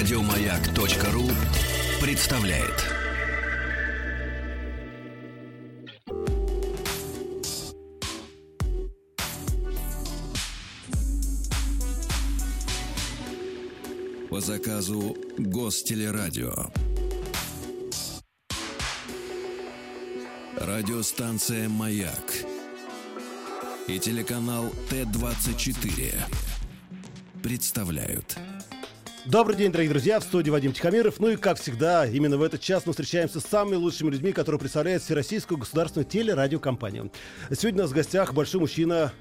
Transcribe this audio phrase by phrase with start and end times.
[0.00, 1.28] Радиомаяк.ру
[2.00, 2.86] представляет.
[14.30, 16.54] По заказу Гостелерадио.
[20.56, 22.32] Радиостанция «Маяк»
[23.86, 26.14] и телеканал Т-24
[27.42, 28.38] представляют.
[29.26, 31.20] Добрый день, дорогие друзья, в студии Вадим Тихомиров.
[31.20, 34.58] Ну и, как всегда, именно в этот час мы встречаемся с самыми лучшими людьми, которые
[34.58, 37.12] представляют Всероссийскую государственную телерадиокомпанию.
[37.50, 39.12] Сегодня у нас в гостях большой мужчина,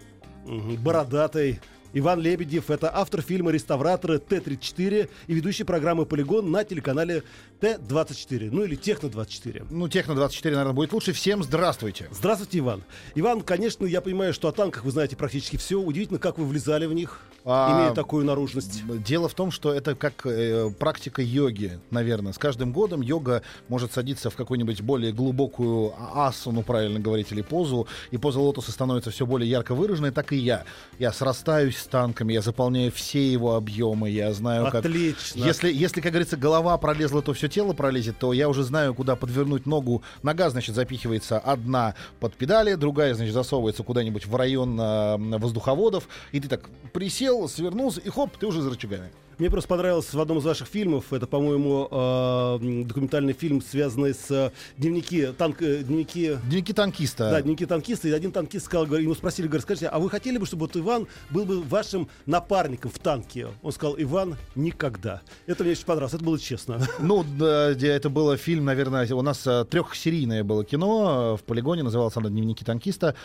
[0.46, 1.60] бородатый,
[1.94, 2.70] Иван Лебедев.
[2.70, 7.24] Это автор фильма «Реставраторы» Т-34 и ведущий программы «Полигон» на телеканале
[7.62, 9.68] Т-24, ну или Техно-24.
[9.70, 11.14] Ну, Техно-24, наверное, будет лучше.
[11.14, 12.08] Всем здравствуйте.
[12.12, 12.84] Здравствуйте, Иван.
[13.16, 15.80] Иван, конечно, я понимаю, что о танках вы знаете практически все.
[15.80, 18.84] Удивительно, как вы влезали в них, А, имея такую наружность.
[19.04, 22.34] Дело в том, что это как э, практика йоги, наверное.
[22.34, 27.42] С каждым годом йога может садиться в какую-нибудь более глубокую а- асану, правильно говорить, или
[27.42, 30.66] позу, и поза лотоса становится все более ярко выраженной, так и я.
[31.00, 34.86] Я срастаюсь с танками, я заполняю все его объемы, я знаю, как...
[34.86, 35.44] Отлично.
[35.44, 39.16] Если, если, как говорится, голова пролезла, то все тело пролезет, то я уже знаю, куда
[39.16, 40.04] подвернуть ногу.
[40.24, 46.40] Нога, значит, запихивается одна под педали, другая, значит, засовывается куда-нибудь в район а, воздуховодов, и
[46.40, 49.12] ты так присел, свернулся, и хоп, ты уже за рычагами.
[49.40, 54.30] Мне просто понравилось в одном из ваших фильмов, это, по-моему, э, документальный фильм, связанный с
[54.30, 57.32] э, дневники, танк, э, дневники, Дневники танкиста.
[57.32, 60.46] да, дневники танкиста, и один танкист сказал, ему спросили, говорит, скажите, а вы хотели бы,
[60.46, 63.48] чтобы вот Иван был бы вашим напарником в танке?
[63.62, 65.22] Он сказал, Иван, никогда.
[65.48, 66.86] Это мне очень понравилось, это было честно.
[67.00, 71.84] Ну, да, это было фильм, наверное, у нас а, трехсерийное было кино э, в полигоне,
[71.84, 73.16] называлось оно «Дневники танкиста».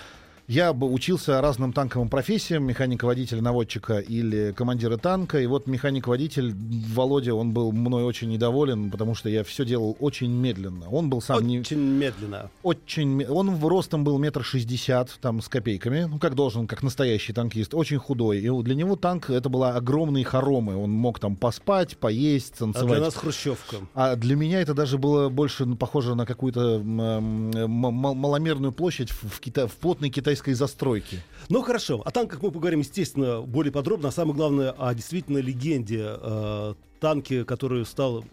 [0.47, 5.41] Я бы учился разным танковым профессиям, механика водителя, наводчика или командира танка.
[5.41, 6.55] И вот механик-водитель
[6.93, 10.91] Володя, он был мной очень недоволен, потому что я все делал очень медленно.
[10.91, 11.61] Он был сам не...
[11.61, 12.51] Очень медленно.
[12.63, 13.25] Очень...
[13.25, 16.05] Он ростом был метр шестьдесят, там, с копейками.
[16.05, 17.73] Ну, как должен, как настоящий танкист.
[17.73, 18.41] Очень худой.
[18.41, 20.77] И для него танк, это была огромные хоромы.
[20.77, 22.89] Он мог там поспать, поесть, А танцевать.
[22.97, 23.77] для нас хрущевка.
[23.95, 29.69] А для меня это даже было больше похоже на какую-то маломерную площадь в, в кита-
[29.69, 31.23] в плотной китайской застройке.
[31.49, 34.09] Ну хорошо, о танках мы поговорим, естественно, более подробно.
[34.09, 38.25] А самое главное, о действительно легенде э, танке, который стал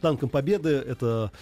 [0.00, 0.70] танком победы.
[0.70, 1.32] Это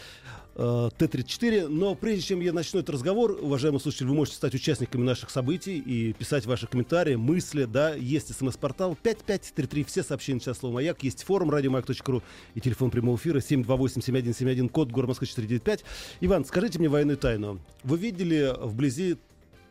[0.57, 1.69] э, Т-34.
[1.69, 5.79] Но прежде чем я начну этот разговор, уважаемые слушатели, вы можете стать участниками наших событий
[5.79, 7.65] и писать ваши комментарии, мысли.
[7.65, 9.85] Да, есть смс-портал 5533.
[9.85, 11.03] Все сообщения сейчас слово «Маяк».
[11.03, 12.23] Есть форум радиомаяк.ру
[12.55, 15.85] и телефон прямого эфира 728-7171, код город Москвы 495.
[16.21, 17.61] Иван, скажите мне военную тайну.
[17.85, 19.17] Вы видели вблизи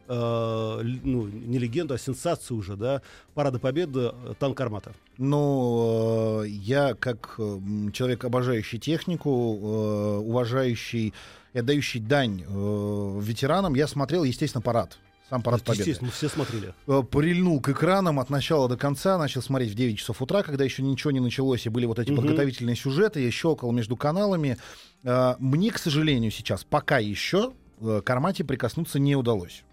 [0.08, 3.02] э, ну, не легенду, а сенсацию уже, да,
[3.34, 4.94] Парада Победы э, танк «Армата».
[5.18, 7.36] Но э, я, как
[7.94, 11.14] человек, обожающий технику, э, уважающий
[11.54, 14.98] и отдающий дань э, ветеранам, я смотрел, естественно, парад.
[15.30, 15.90] Сам парад Это, Победы.
[15.90, 16.74] Естественно, все смотрели.
[17.10, 20.84] Прильнул к экранам от начала до конца, начал смотреть в 9 часов утра, когда еще
[20.84, 22.22] ничего не началось, и были вот эти Мгм.
[22.22, 24.58] подготовительные сюжеты, я щелкал между каналами.
[25.04, 29.64] Мне, к сожалению, сейчас пока еще к «Армате» прикоснуться не удалось.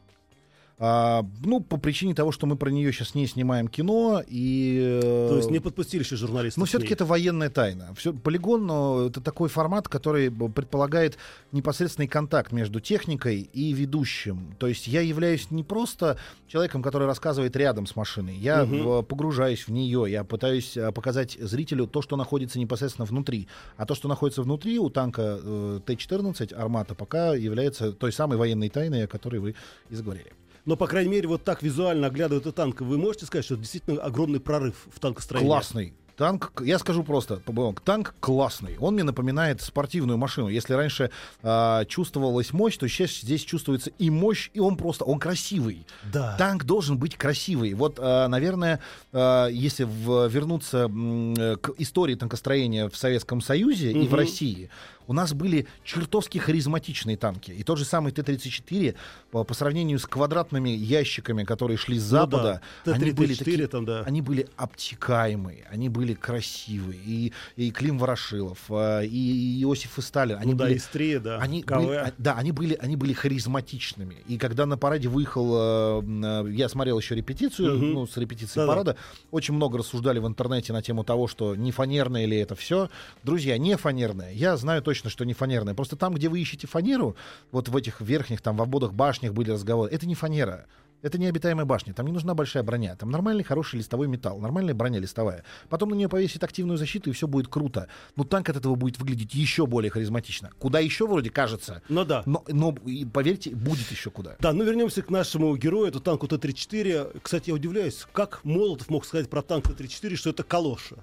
[0.85, 4.99] А, ну, по причине того, что мы про нее сейчас не снимаем кино, и...
[5.01, 6.59] э, То есть не подпустили еще журналистов.
[6.59, 7.95] но к все-таки это военная тайна.
[7.97, 11.19] Всё- полигон но это такой формат, который б- предполагает
[11.53, 14.57] непосредственный контакт между техникой и ведущим.
[14.59, 16.17] То есть я являюсь не просто
[16.49, 18.35] человеком, который рассказывает рядом с машиной.
[18.37, 23.47] Я в- погружаюсь в нее, я пытаюсь показать зрителю то, что находится непосредственно внутри.
[23.77, 28.69] А то, что находится внутри у танка э, Т-14 Армата, пока является той самой военной
[28.69, 29.55] тайной, о которой вы
[29.91, 30.33] и заговорили.
[30.65, 33.63] Но, по крайней мере, вот так визуально оглядывая этот танк, вы можете сказать, что это
[33.63, 35.49] действительно огромный прорыв в танкостроении?
[35.49, 35.95] Классный.
[36.17, 37.41] Танк, я скажу просто,
[37.85, 38.77] танк классный.
[38.79, 40.49] Он мне напоминает спортивную машину.
[40.49, 41.11] Если раньше
[41.43, 45.87] а, чувствовалась мощь, то сейчас здесь чувствуется и мощь, и он просто, он красивый.
[46.13, 46.37] Да.
[46.37, 47.73] Танк должен быть красивый.
[47.73, 48.81] Вот, а, наверное,
[49.13, 54.15] а, если в- вернуться э, к истории танкостроения в Советском Союзе и в.
[54.15, 54.69] России,
[55.07, 57.51] у нас были чертовски харизматичные танки.
[57.51, 58.95] И тот же самый Т-34
[59.31, 62.93] по, по сравнению с квадратными ящиками, которые шли с Ну запада, да.
[62.95, 64.03] они были Т-34 такие там, да.
[64.03, 67.01] они были обтекаемые, они были красивые.
[67.05, 70.37] И, и Клим Ворошилов, а, и Иосиф и Сталин.
[70.39, 71.39] Они ну да, были, Истрия, да.
[71.39, 71.77] они КВ.
[71.87, 74.17] были, а, да, они были, они были харизматичными.
[74.29, 76.03] И когда на параде выехал, э,
[76.49, 77.93] э, я смотрел еще репетицию, Мгм.
[77.95, 78.69] ну, с репетиции Да-да.
[78.73, 78.97] парада,
[79.31, 82.89] очень много рассуждали в интернете на тему того, что не фанерное ли это все.
[83.23, 84.33] Друзья, не фанерное.
[84.33, 85.75] Я знаю точно, что не фанерное.
[85.75, 87.17] Просто там, где вы ищете фанеру,
[87.51, 90.67] вот в этих верхних, там, в ободах башнях были разговоры, это не фанера.
[91.03, 95.01] Это необитаемая башня, там не нужна большая броня, там нормальный хороший листовой металл, нормальная броня
[95.01, 95.45] листовая.
[95.69, 97.89] Потом на нее повесить активную защиту, и все будет круто.
[98.15, 100.51] Но танк от этого будет выглядеть еще более харизматично.
[100.61, 101.83] Куда еще вроде кажется.
[101.89, 102.23] Ну да.
[102.25, 104.37] Но, но и, поверьте, будет еще куда.
[104.39, 107.21] Да, ну вернемся к нашему герою, это танку Т-34.
[107.21, 110.97] Кстати, я удивляюсь, как Молотов мог сказать про танк Т-34, что это калоша,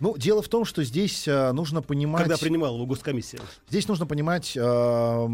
[0.00, 2.22] Ну, дело в том, что здесь э, нужно понимать...
[2.22, 3.40] когда принимал его госкомиссия.
[3.68, 5.26] Здесь нужно понимать э,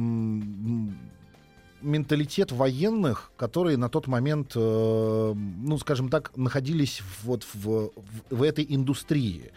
[1.83, 7.91] менталитет военных, которые на тот момент, э, ну, скажем так, находились вот в, в,
[8.31, 9.53] в этой индустрии.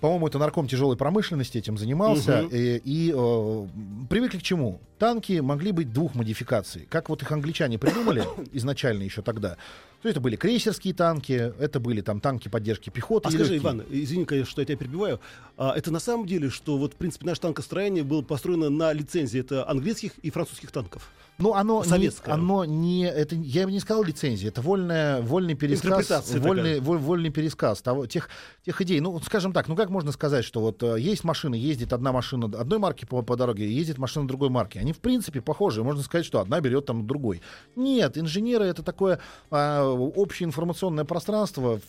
[0.00, 2.42] По-моему, это нарком тяжелой промышленности этим занимался.
[2.42, 2.48] Мгм.
[2.52, 3.66] И, и, э,
[4.08, 4.80] привыкли к чему?
[4.98, 6.86] Танки могли быть двух модификаций.
[6.88, 9.56] Как вот их англичане придумали изначально еще тогда.
[10.02, 13.28] То это были крейсерские танки, это были там танки поддержки пехоты.
[13.28, 13.60] А скажи, легкие.
[13.60, 15.20] Иван, извини, конечно, что я тебя перебиваю.
[15.58, 19.40] А это на самом деле, что вот, в принципе, наше танкостроение было построено на лицензии
[19.40, 21.10] это английских и французских танков.
[21.40, 22.32] Ну, оно, не, Советское.
[22.32, 27.30] оно не, это, я бы не сказал лицензия, это вольная, вольный пересказ, вольный, воль- вольный
[27.30, 28.28] пересказ того, тех,
[28.64, 29.00] тех идей.
[29.00, 32.46] Ну, скажем так, ну как можно сказать, что вот э, есть машина, ездит одна машина
[32.58, 34.76] одной марки по, по дороге, ездит машина другой марки.
[34.76, 35.82] Они, в принципе, похожи.
[35.82, 37.40] Можно сказать, что одна берет там другой.
[37.74, 39.18] Нет, инженеры это такое
[39.50, 41.80] а, общее информационное пространство.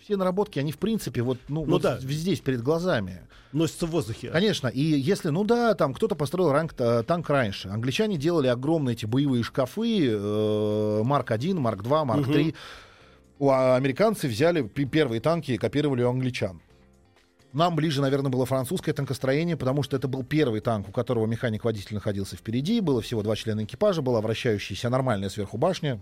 [0.00, 1.98] Все наработки, они, в принципе, вот, ну, Ну вот да.
[1.98, 3.22] здесь, перед глазами.
[3.52, 4.30] Носятся в воздухе.
[4.30, 7.68] Конечно, и если, ну да, там кто-то построил ранг, э, танк раньше.
[7.68, 12.32] Англичане делали огромные эти боевые шкафы, э, Марк 1, Марк 2, Марк Мгм.
[12.32, 12.54] 3.
[13.38, 16.60] У а, американцы взяли первые танки и копировали у англичан.
[17.54, 21.94] Нам ближе, наверное, было французское танкостроение, потому что это был первый танк, у которого механик-водитель
[21.94, 26.00] находился впереди, было всего два члена экипажа, была вращающаяся нормальная сверху башня.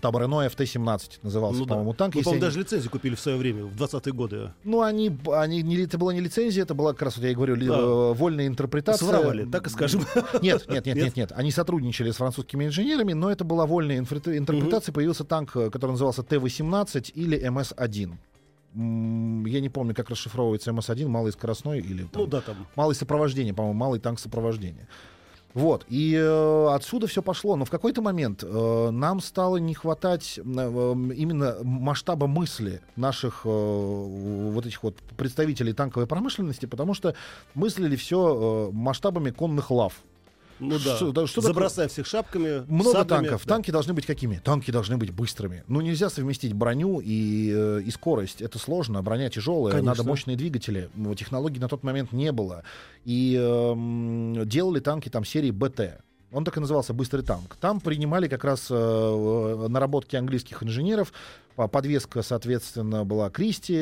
[0.00, 1.70] Там Рено FT-17 назывался, Ну да.
[1.70, 2.14] по-моему, танк.
[2.14, 4.52] Мы, если по-моему, не- даже лицензию купили в свое время, в 20-е годы.
[4.64, 7.34] Ну, они, они, не, это была не лицензия, это была, как раз вот я и
[7.34, 7.64] говорю, Да.
[7.78, 9.06] э, вольная интерпретация.
[9.06, 10.00] Своровали, так и скажем.
[10.42, 10.96] Нет, нет, нет, Нет?
[10.96, 11.32] нет, нет.
[11.36, 14.92] Они сотрудничали с французскими инженерами, но это была вольная интерпретация.
[14.92, 18.12] Появился танк, э, который назывался Т-18 или МС-1.
[18.74, 22.66] М, Я не помню, как расшифровывается МС-1, малый скоростной или там, Ну да, там.
[22.76, 24.86] малый сопровождение, по-моему, малый танк сопровождения.
[25.52, 27.56] Вот, и э, отсюда все пошло.
[27.56, 33.42] Но в какой-то момент э, нам стало не хватать э, э, именно масштаба мысли наших
[33.44, 37.14] э, вот этих вот представителей танковой промышленности, потому что
[37.54, 39.94] мыслили все масштабами конных лав.
[40.60, 40.96] Ну да.
[40.96, 41.54] Что- что такое?
[41.54, 42.64] Забросай всех шапками.
[42.70, 43.42] Много саблями, танков.
[43.46, 43.54] да.
[43.54, 44.36] Танки должны быть какими?
[44.44, 45.64] Танки должны быть быстрыми.
[45.68, 48.40] Ну, нельзя совместить броню и, э, и скорость.
[48.42, 49.02] Это сложно.
[49.02, 49.90] Броня тяжелая, Конечно.
[49.90, 50.90] надо мощные двигатели.
[51.16, 52.62] Технологий на тот момент не было.
[53.04, 56.00] И эм, делали танки там серии БТ.
[56.32, 57.56] Он так и назывался «Быстрый танк».
[57.60, 61.12] Там принимали как раз э, э, наработки английских инженеров.
[61.56, 63.74] По- Подвеска, соответственно, была Кристи.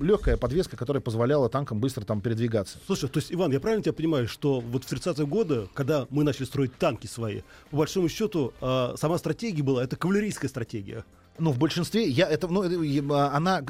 [0.00, 2.78] легкая подвеска, которая позволяла танкам быстро там передвигаться.
[2.86, 6.22] Слушай, то есть, Иван, я правильно тебя понимаю, что вот в 30-е годы, когда мы
[6.24, 7.40] начали строить танки свои,
[7.70, 11.04] по большому счету, а, сама стратегия была, это кавалерийская стратегия.
[11.38, 13.02] Ну, в большинстве, я это, ну, я-
[13.32, 13.62] она, я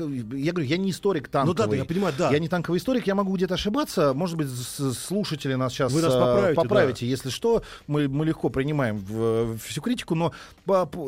[0.53, 1.55] говорю, я не историк танковый.
[1.55, 2.31] Ну да, да, я понимаю, да.
[2.31, 4.13] Я не танковый историк, я могу где-то ошибаться.
[4.15, 7.07] Может быть, слушатели нас сейчас Вы нас э, поправите, поправите.
[7.09, 10.15] Если что, мы, мы легко принимаем в- всю критику.
[10.15, 10.33] Но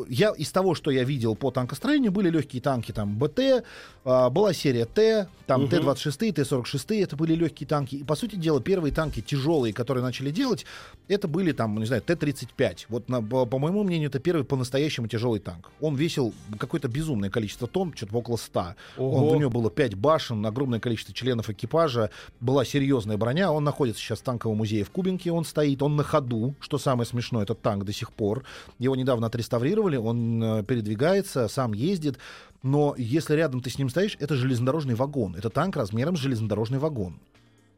[0.09, 3.63] я из того, что я видел по танкостроению, были легкие танки, там БТ,
[4.05, 5.69] а, была серия Т, там Мгм.
[5.69, 7.95] Т-26, Т-46, это были легкие танки.
[7.95, 10.65] И, по сути дела, первые танки тяжелые, которые начали делать,
[11.07, 12.85] это были там, не знаю, Т-35.
[12.89, 15.69] Вот, на- по моему мнению, это первый по-настоящему тяжелый танк.
[15.81, 18.75] Он весил какое-то безумное количество тонн, что-то около 100.
[18.97, 19.29] Ого.
[19.29, 23.51] Он, у него было 5 башен, огромное количество членов экипажа, была серьезная броня.
[23.51, 27.05] Он находится сейчас в танковом музее в Кубинке, он стоит, он на ходу, что самое
[27.05, 28.43] смешное, этот танк до сих пор.
[28.77, 32.17] Его недавно отреставрировали, он э, передвигается, сам ездит.
[32.61, 35.35] Но если рядом ты с ним стоишь, это железнодорожный вагон.
[35.35, 37.19] Это танк размером с железнодорожный вагон.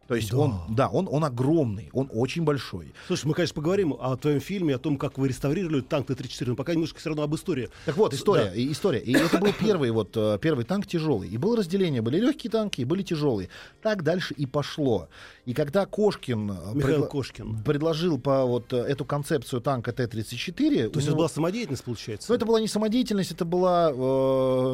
[0.08, 0.38] То есть Да.
[0.40, 2.92] он, да, он, он огромный, он очень большой.
[3.08, 6.56] Слушай, мы, конечно, поговорим о твоем фильме, о том, как вы реставрировали танк Т-34, но
[6.56, 7.70] пока немножко все равно об истории.
[7.86, 8.54] Так вот, история, Да.
[8.56, 9.00] и история.
[9.00, 11.30] И это был первый вот э, первый танк тяжелый.
[11.30, 13.48] И было разделение, были легкие танки, и были тяжелые.
[13.82, 15.08] Так дальше и пошло.
[15.46, 17.64] И когда Кошкин э, Михаил предла- Кошкин.
[17.64, 22.30] предложил по вот э, эту концепцию танка Т-34, То есть это была самодеятельность, получается?
[22.30, 23.94] ну, это была не самодеятельность, это была, э,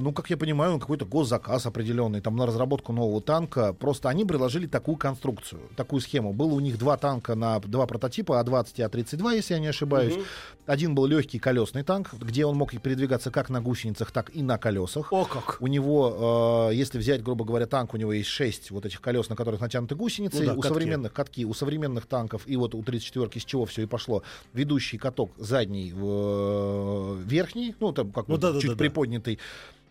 [0.02, 3.74] ну, как я понимаю, какой-то госзаказ определенный там на разработку нового танка.
[3.74, 6.34] Просто они предложили такую конструкцию, такую схему.
[6.34, 10.16] Было у них два танка на два прототипа, А-20 и А-32, если я не ошибаюсь.
[10.16, 10.24] Мгм.
[10.68, 14.58] Один был легкий колесный танк, где он мог передвигаться как на гусеницах, так и на
[14.58, 15.12] колесах.
[15.12, 15.58] О, как!
[15.60, 19.30] У него, э, если взять, грубо говоря, танк, у него есть шесть вот этих колес,
[19.30, 20.40] на которых натянуты гусеницы.
[20.40, 20.74] Ну да, у катки.
[20.74, 24.98] современных катки, у современных танков, и вот у 34-ки, с чего все и пошло, ведущий
[24.98, 29.40] каток задний э, верхний, ну, там как Ну да, чуть да, приподнятый.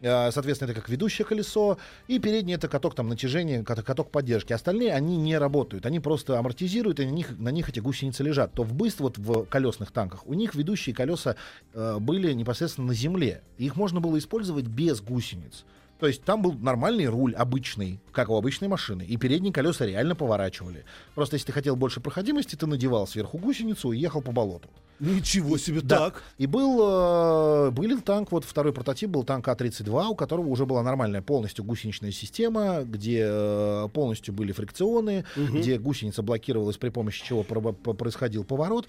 [0.02, 4.52] Соответственно, это как ведущее колесо, и переднее это каток там натяжения, кат- каток поддержки.
[4.52, 8.52] Остальные, они не работают, они просто амортизируют, и на них, на них эти гусеницы лежат.
[8.52, 11.36] То в быстро, вот в колесных танках, у них ведущие колеса
[11.72, 13.42] э, были непосредственно на земле.
[13.56, 15.64] Их можно было использовать без гусениц.
[15.98, 19.02] То есть там был нормальный руль, обычный, как у обычной машины.
[19.02, 20.84] И передние колеса реально поворачивали.
[21.14, 24.68] Просто если ты хотел больше проходимости, ты надевал сверху гусеницу и ехал по болоту.
[24.98, 25.98] Ничего себе, Да.
[25.98, 26.22] так.
[26.38, 30.82] И был, э, был танк, вот второй прототип был танк А-32, у которого уже была
[30.82, 37.42] нормальная полностью гусеничная система, где э, полностью были фрикционы, где гусеница блокировалась, при помощи чего
[37.42, 38.86] происходил поворот.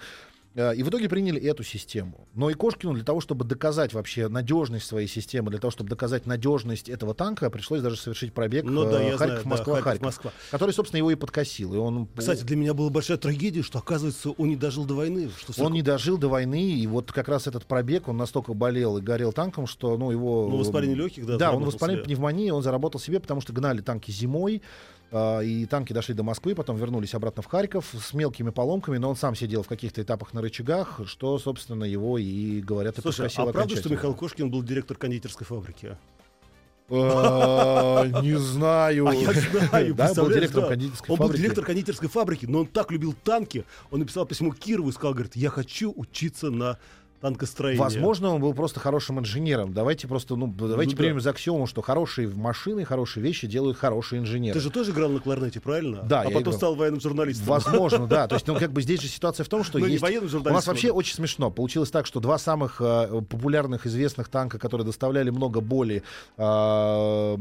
[0.58, 2.26] Э, И в итоге приняли эту систему.
[2.34, 6.26] Но и Кошкину для того, чтобы доказать вообще надежность своей системы, для того, чтобы доказать
[6.26, 9.84] надежность этого танка, пришлось даже совершить пробег Ну да, э, знаю, Харьков, да, Москва, Харьков,
[9.84, 10.32] Харьков, Москва.
[10.50, 11.74] который, собственно, его и подкосил.
[11.74, 15.30] И он, Кстати, для меня была большая трагедия, что, оказывается, он не дожил до войны.
[15.38, 18.98] Что он не дожил до войны, и вот как раз этот пробег, он настолько болел
[18.98, 20.48] и горел танком, что, ну, его...
[20.50, 22.16] Ну, воспаление легких, да, Да, он воспаление себе.
[22.16, 24.62] пневмонии, он заработал себе, потому что гнали танки зимой,
[25.10, 29.16] и танки дошли до Москвы, потом вернулись обратно в Харьков с мелкими поломками, но он
[29.16, 33.46] сам сидел в каких-то этапах на рычагах, что, собственно, его и, говорят, и Слушай, а
[33.46, 33.88] правда, что.
[33.88, 35.96] Михаил Кошкин был директор кондитерской фабрики?
[36.90, 39.08] А, Не знаю.
[39.08, 41.42] А я знаю, Да, был директором кондитерской Он был фабрики.
[41.42, 45.36] директор кондитерской фабрики, но он так любил танки, он написал письмо Кирову и сказал, говорит,
[45.36, 46.78] я хочу учиться на
[47.20, 47.78] танкостроении.
[47.80, 49.72] Возможно, он был просто хорошим инженером.
[49.72, 51.02] Давайте просто, ну, давайте Ну да.
[51.04, 54.54] примем за аксиому, что хорошие машины, хорошие вещи делают хорошие инженеры.
[54.58, 56.02] Ты же тоже играл на кларнете, правильно?
[56.02, 56.54] Да, А потом играл.
[56.54, 57.46] стал военным журналистом.
[57.46, 58.26] Возможно, да.
[58.28, 60.02] То есть, ну, как бы здесь же ситуация в том, что Ну, есть...
[60.02, 61.50] военным У журналистом, нас вообще очень смешно.
[61.50, 66.02] Получилось так, что два самых э, популярных, известных танка, которые доставляли много боли
[66.36, 67.36] э,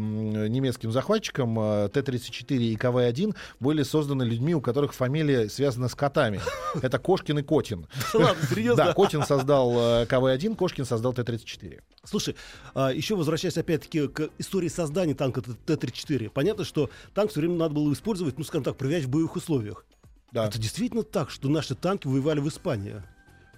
[0.47, 6.41] немецким захватчикам, э, Т-34 и КВ-1, были созданы людьми, у которых фамилия связана с котами.
[6.81, 7.87] Это Кошкин и Котин.
[8.13, 8.85] Ладно, серьезно?
[8.85, 11.79] Да, Котин создал э, КВ-1, Кошкин создал Т-34.
[12.03, 12.35] Слушай,
[12.73, 16.29] а, еще возвращаясь опять-таки к истории создания танка Т- Т-34.
[16.29, 19.85] Понятно, что танк все время надо было использовать, ну, скажем так, проверять в боевых условиях.
[20.31, 20.47] Да.
[20.47, 23.01] Это действительно так, что наши танки воевали в Испании?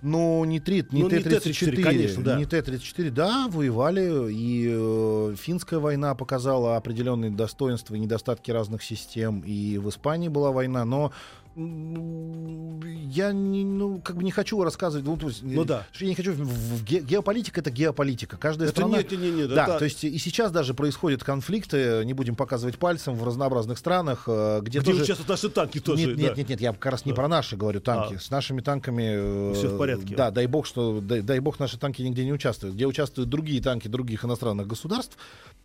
[0.02, 2.38] Ну, не, три, не Ну, не Т-34, Т-34, конечно, да.
[2.38, 9.42] не Т-34, да, воевали, и э, финская война показала определенные достоинства и недостатки разных систем,
[9.42, 11.12] и в Испании была война, но
[11.56, 15.86] я не, ну, как бы не хочу рассказывать, ну, то есть, Ну да.
[16.00, 18.98] я не хочу, в- ге- геополитика это геополитика, каждая Это страна...
[18.98, 22.78] нет, нет, нет, Да, это- то есть и сейчас даже происходят конфликты, не будем показывать
[22.78, 25.04] пальцем, в разнообразных странах, э, где, Где тоже...
[25.04, 26.06] участвуют наши танки тоже.
[26.08, 26.22] Нет, да.
[26.24, 27.16] нет, нет, нет, я как раз не Да.
[27.16, 28.16] про наши говорю танки.
[28.16, 28.20] А.
[28.20, 29.52] С нашими танками...
[29.52, 30.16] э, Всё в порядке.
[30.16, 32.76] Да, дай бог, что дай, дай бог наши танки нигде не участвуют.
[32.76, 35.18] Где участвуют другие танки других иностранных государств.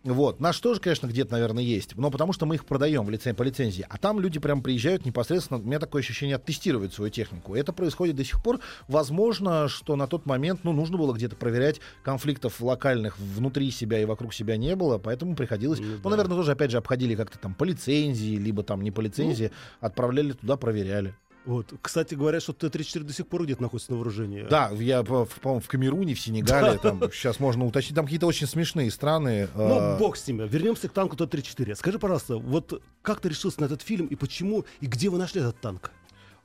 [0.02, 0.38] Вот.
[0.38, 1.96] Наш тоже, конечно, где-то, наверное, есть.
[1.96, 3.86] Но потому что мы их продаем в лицен, по лицензии.
[3.88, 7.54] А там люди прям приезжают непосредственно, меня такое ощущение, оттестировать свою технику.
[7.56, 8.60] Это происходит до сих пор.
[8.86, 14.04] Возможно, что на тот момент, ну, нужно было где-то проверять конфликтов локальных внутри себя и
[14.04, 16.10] вокруг себя не было, поэтому приходилось, Ну ну, да.
[16.10, 19.50] наверное, тоже, опять же, обходили как-то там по лицензии, либо там не по лицензии,
[19.80, 19.86] Ну.
[19.86, 21.14] отправляли туда, проверяли.
[21.44, 21.72] Вот.
[21.82, 24.46] Кстати, говорят, что Т-34 до сих пор где-то находится на вооружении.
[24.48, 28.90] Да, я, по-моему, в Камеруне, в Сенегале, там сейчас можно уточнить, там какие-то очень смешные
[28.90, 29.48] страны.
[29.54, 30.48] Ну, э, бог с ними.
[30.48, 31.74] Вернемся к танку Т-34.
[31.74, 35.40] Скажи, пожалуйста, вот как ты решился на этот фильм и почему, и где вы нашли
[35.42, 35.90] этот танк?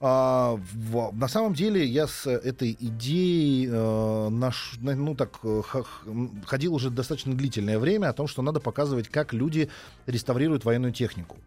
[0.01, 5.61] А, в- на самом деле я с этой идеей э, наш, на- ну так э,
[5.65, 9.69] х- х- м, ходил уже достаточно длительное время о том, что надо показывать, как люди
[10.05, 11.37] реставрируют военную технику.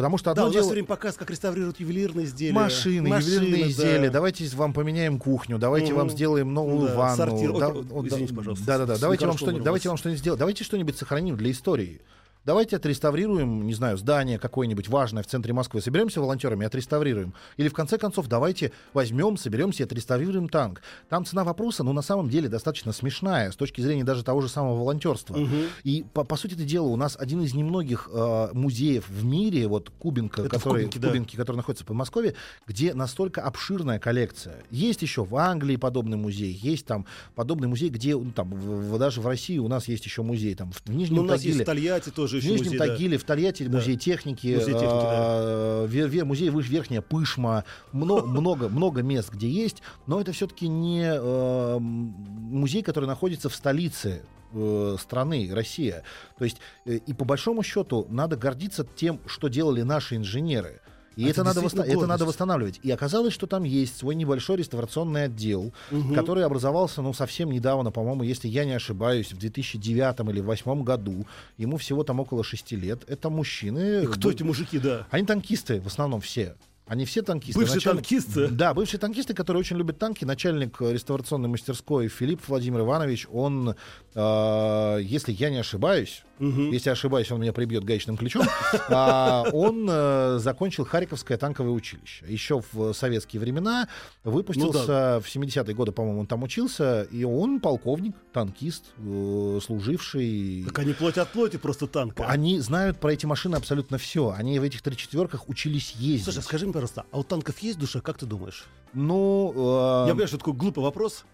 [0.00, 2.54] Потому что Да, одно у нас все время показ, как реставрируют ювелирные изделия.
[2.54, 3.70] Машины, Машины, ювелирные да.
[3.70, 4.10] изделия.
[4.10, 5.96] Давайте вам поменяем кухню, давайте Мгм.
[5.96, 7.16] вам сделаем новую Да, ванну.
[7.18, 7.52] сортир.
[7.58, 8.96] Да, Ой, вот, извините, да, пожалуйста, Да, да, да.
[8.96, 9.62] с Давайте вам вырвалось.
[9.62, 10.38] давайте вам что-нибудь сделать.
[10.38, 12.00] Давайте что-нибудь сохраним для истории.
[12.46, 15.82] Давайте отреставрируем, не знаю, здание какое-нибудь важное в центре Москвы.
[15.82, 17.34] Соберемся волонтерами, отреставрируем.
[17.58, 20.80] Или в конце концов давайте возьмем, соберемся и отреставрируем танк.
[21.10, 24.48] Там цена вопроса, ну, на самом деле достаточно смешная с точки зрения даже того же
[24.48, 25.36] самого волонтерства.
[25.36, 25.64] Мгм.
[25.84, 29.90] И по, по сути дела у нас один из немногих э, музеев в мире, вот
[29.98, 31.08] Кубинка, Это в который, Кубинке, да.
[31.08, 32.34] Кубинке, который находится в Подмосковье,
[32.66, 34.56] где настолько обширная коллекция.
[34.70, 37.04] Есть еще в Англии подобный музей, есть там
[37.34, 40.54] подобный музей, где ну, там в- в- даже в России у нас есть еще музей,
[40.54, 41.64] там в Нижнем Ну, у нас есть Тагиле.
[41.64, 42.86] в Тольятти тоже В еще Нижнем музей, да.
[42.86, 43.78] Тагиле, в Тольятти Да.
[43.78, 49.48] музей техники, Музей техники, а, ве- ве- музей Верхняя Пышма, много, много, много мест, где
[49.48, 54.22] есть, но это все-таки не э, музей, который находится в столице
[54.52, 56.02] э, страны, Россия.
[56.38, 60.80] То есть, э, и по большому счету, надо гордиться тем, что делали наши инженеры.
[61.16, 62.80] И Это это, надо, восста- это надо восстанавливать.
[62.82, 66.14] И оказалось, что там есть свой небольшой реставрационный отдел, Мгм.
[66.14, 71.26] который образовался, ну, совсем недавно, по-моему, если я не ошибаюсь, в 2009 или 2008 году.
[71.58, 73.02] Ему всего там около шести лет.
[73.08, 74.04] Это мужчины.
[74.04, 75.06] И Кто эти мужики, да?
[75.10, 76.54] Они танкисты в основном все.
[76.90, 77.60] Они все танкисты.
[77.60, 78.48] Бывшие Начальник- танкисты?
[78.48, 80.24] Да, бывшие танкисты, которые очень любят танки.
[80.24, 83.76] Начальник э, реставрационной мастерской Филипп Владимир Иванович, он,
[84.16, 86.72] э, если я не ошибаюсь, Мгм.
[86.72, 88.42] если ошибаюсь, он меня прибьет гаечным ключом,
[88.88, 92.24] а, он э, закончил Харьковское танковое училище.
[92.26, 93.86] Еще в советские времена
[94.24, 100.64] выпустился в 70-е годы, по-моему, он там учился, и он полковник, танкист, э, служивший...
[100.66, 102.24] Так они плоть от плоти просто танка.
[102.26, 104.30] Они знают про эти машины абсолютно все.
[104.36, 106.24] Они в этих тридцатерках учились ездить.
[106.24, 108.64] Слушай, скажи мне, пожалуйста, а у танков есть душа, как ты думаешь?
[108.94, 111.24] Ну, э, Я понимаю, что такой глупый вопрос.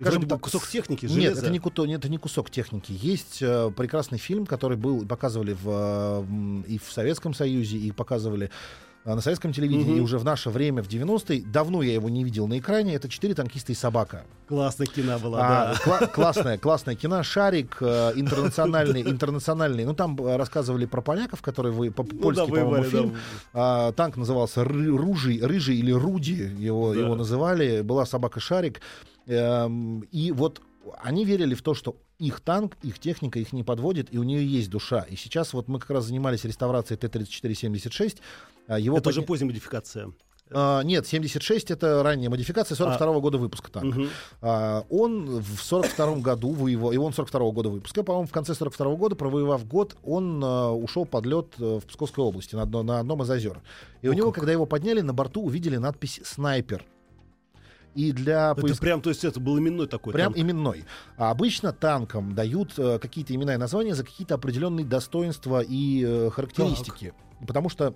[0.00, 1.40] скажем Вроде так, кусок техники, Нет, железо.
[1.42, 2.90] это не, куто- нет, это не кусок техники.
[2.90, 6.24] Есть э, прекрасный фильм, который был показывали в, э,
[6.66, 8.50] и в Советском Союзе, и показывали
[9.04, 11.42] на советском телевидении, и уже в наше время, в 90-е.
[11.44, 12.94] Давно я его не видел на экране.
[12.94, 14.24] Это «Четыре танкиста и собака».
[14.48, 15.80] Классная кино была, А, да.
[15.84, 17.22] кла- классное, классное кино.
[17.22, 19.84] Шарик э, интернациональный, интернациональный.
[19.84, 22.98] Ну, там э, рассказывали про поляков, которые вы, по- Ну польский, да, по-моему, воевали, да.
[22.98, 23.16] фильм.
[23.52, 27.00] А, танк назывался Ружий, Рыжий или Руди, его, Да.
[27.00, 27.82] его называли.
[27.82, 28.80] Была собака Шарик.
[29.26, 30.60] Эм, и вот
[31.02, 34.46] они верили в то, что их танк, их техника их не подводит, и у нее
[34.46, 35.00] есть душа.
[35.10, 38.18] И сейчас вот мы как раз занимались реставрацией Т-34-76.
[38.68, 40.12] А, Его Это уже подня- поздняя модификация.
[40.50, 43.98] А, нет, 76 это ранняя модификация 42 года выпуска танка.
[43.98, 44.08] Мгм.
[44.42, 48.94] А, он в 42 году воевал, и он 42 года выпуска, по-моему, в конце 42
[48.96, 53.00] года, провоевав год, он а, ушел под лед э, в Псковской области на, одно- на
[53.00, 53.62] одном из озер.
[54.02, 54.40] И у О, него, как.
[54.40, 56.84] когда его подняли, на борту увидели надпись «Снайпер».
[57.94, 60.44] И для Это поиск- прям, то есть это был именной такой Прям танк.
[60.44, 60.84] именной.
[61.16, 66.30] А обычно танкам дают э, какие-то имена и названия за какие-то определенные достоинства и э,
[66.30, 67.14] характеристики.
[67.46, 67.94] Потому что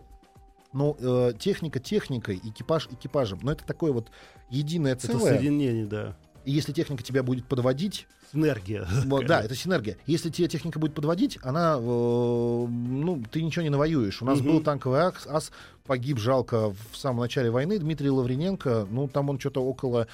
[0.72, 3.40] ну, э, техника техникой, экипаж экипажем.
[3.42, 4.10] Но это такое вот
[4.50, 5.34] единое Это целое.
[5.38, 6.16] соединение, да.
[6.44, 8.86] И если техника тебя будет подводить, Синергия.
[9.06, 9.96] вот, да, это синергия.
[10.06, 14.22] Если тебе техника будет подводить, она, э, ну, ты ничего не навоюешь.
[14.22, 14.48] У нас Мгм.
[14.48, 15.50] был танковый ас, ас,
[15.86, 17.78] погиб жалко в самом начале войны.
[17.78, 20.06] Дмитрий Лаврененко, ну, там он что-то около,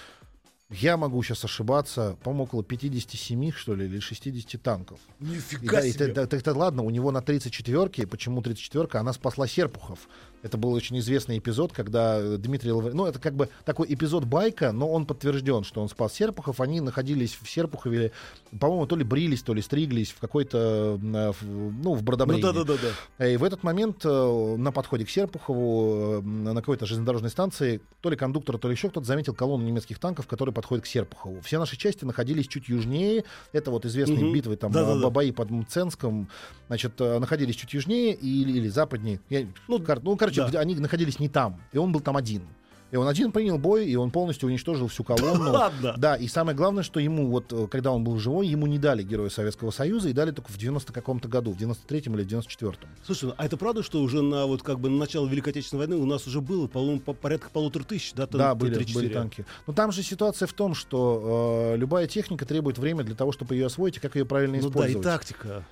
[0.71, 4.99] я могу сейчас ошибаться, по-моему, около 57, что ли, или 60 танков.
[5.21, 6.07] И Нифига да, и себе.
[6.09, 10.09] т- т- т- ладно, у него на 34-ке, почему 34-ка, она спасла Серпухов.
[10.45, 12.93] Это был очень известный эпизод, когда э, Дмитрий Лавр...
[12.93, 16.61] Ну, это как бы такой эпизод байка, но он подтвержден, что он спас Серпухов.
[16.61, 18.13] Они находились в Серпухове,
[18.61, 22.43] по-моему, то ли брились, то ли стриглись в какой-то, э, в- ну, в Ну Бродобрении.
[22.43, 22.75] да, да, да,
[23.19, 23.27] да.
[23.27, 28.11] И в этот момент э, на подходе к Серпухову э, на какой-то железнодорожной станции то
[28.11, 31.41] ли кондуктор, то ли еще кто-то заметил колонну немецких танков, которые подходят к Серпухову.
[31.41, 33.25] Все наши части находились чуть южнее.
[33.53, 34.35] Это вот известные Мгм.
[34.35, 35.07] битвы, там, Да-да-да.
[35.07, 36.29] э, бои под Мценском,
[36.67, 39.21] значит, э, находились чуть южнее или, или западнее.
[39.31, 40.49] Я- Ну, кор- ну, короче, да.
[40.49, 41.61] где они находились не там.
[41.73, 42.43] И он был там один.
[42.91, 45.51] И он один принял бой, и он полностью уничтожил всю колонну.
[45.51, 45.95] Ладно.
[45.97, 49.03] Да, и самое главное, что ему, вот, э, когда он был живой, ему не дали
[49.03, 52.89] Героя Советского Союза, и дали только в 90 каком-то году, в 93-м или в 94-м.
[53.05, 56.01] Слушай, а это правда, что уже на вот как бы на начало Великой Отечественной войны
[56.01, 58.95] у нас уже было, по-моему, по- порядка полутора тысяч, да, тан- Да, были, Т-34?
[58.95, 59.45] были танки.
[59.67, 63.57] Но там же ситуация в том, что э, любая техника требует время для того, чтобы
[63.57, 65.01] ее освоить и как ее правильно Ну да, использовать.
[65.01, 65.65] и тактика.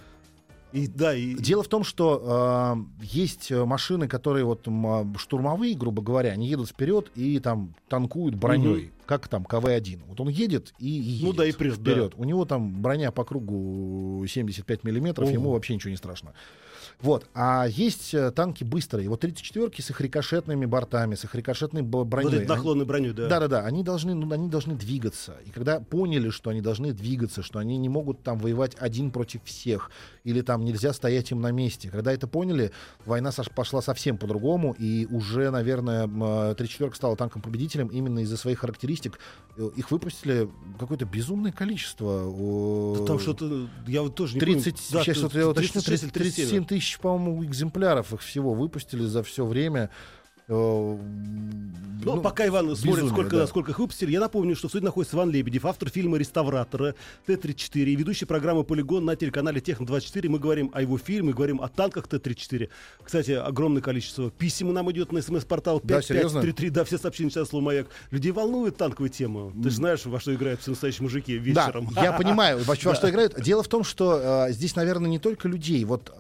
[0.73, 1.35] И да, и...
[1.35, 6.71] Дело в том, что э, есть машины, которые вот а, штурмовые, грубо говоря, они едут
[6.71, 10.01] вперед и там танкуют броней, как там КВ-1.
[10.07, 11.93] Вот он едет и, и Ну едет да, и прет, да.
[11.93, 12.15] вперед.
[12.17, 15.35] У него там броня по кругу 75 миллиметров, Ого.
[15.35, 16.33] ему вообще ничего не страшно.
[17.01, 17.27] Вот.
[17.35, 19.09] А есть э, танки быстрые.
[19.09, 22.25] Вот 34-ки с их рикошетными бортами, с их рикошетной броней.
[22.25, 23.29] Вот этой наклонной броней, да.
[23.29, 25.37] да-да-да, они должны, ну, они должны двигаться.
[25.47, 29.45] И когда поняли, что они должны двигаться, что они не могут там воевать один против
[29.45, 29.91] всех,
[30.25, 32.73] или там нельзя стоять им на месте, когда это поняли,
[33.05, 38.61] война пошла совсем по-другому, и уже, наверное, м, э, 34 стала танком-победителем именно из-за своих
[38.61, 39.19] характеристик.
[39.57, 42.25] Э, Их выпустили какое-то безумное количество.
[42.99, 44.79] Да Там что-то, я вот тоже не 30, помню.
[44.93, 46.49] Да, сейчас т- вот я уточню, 36 или 37.
[46.49, 49.91] 37 тысяч, по-моему, экземпляров их всего выпустили за все время.
[50.49, 50.97] Э,
[52.05, 53.47] Ну, пока Иван смотрит, безумие, сколько, да.
[53.47, 57.85] сколько их выпустили, я напомню, что в студии находится Иван Лебедев, автор фильма «Реставратора», Т-34
[57.85, 60.29] и ведущий программы «Полигон» на телеканале «Техно-24».
[60.29, 62.69] Мы говорим о его фильме, говорим о танках Т-34.
[63.05, 66.41] Кстати, огромное количество писем нам идет на смс-портал Да, серьезно?
[66.41, 66.71] 5533.
[66.71, 67.87] Да, все сообщения сейчас слово «Маяк».
[68.11, 69.53] Людей волнует танковая тема.
[69.63, 71.89] Ты же знаешь, во что играют все настоящие мужики вечером.
[71.95, 73.41] Да, я понимаю, во, что играют.
[73.41, 75.85] Дело в том, что э, здесь, наверное, не только людей.
[75.85, 76.13] Вот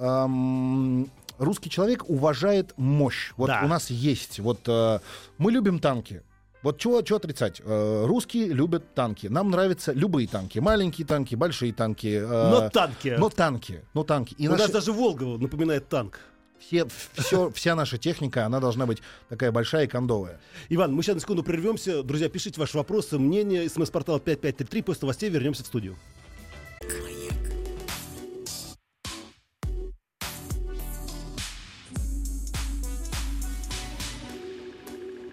[1.39, 3.33] русский человек уважает мощь.
[3.37, 3.63] Вот Да.
[3.65, 4.39] у нас есть.
[4.41, 5.01] Вот э,
[5.39, 6.23] мы любим танки.
[6.63, 7.61] Вот чего, чего отрицать?
[7.65, 9.27] Э, русские любят танки.
[9.27, 10.61] Нам нравятся любые танки.
[10.61, 12.07] Маленькие танки, большие танки.
[12.23, 13.17] э, Но танки.
[13.19, 13.83] но танки.
[13.95, 14.35] Но танки.
[14.39, 16.21] И У нас наши- даже Волга напоминает танк.
[16.61, 20.39] все, все, вся наша техника, она должна быть такая большая и кондовая.
[20.69, 22.05] Иван, мы сейчас на секунду прервемся.
[22.05, 23.69] Друзья, пишите ваши вопросы, мнения.
[23.69, 24.83] СМС-портал 5533.
[24.83, 25.97] После новостей вернемся в студию.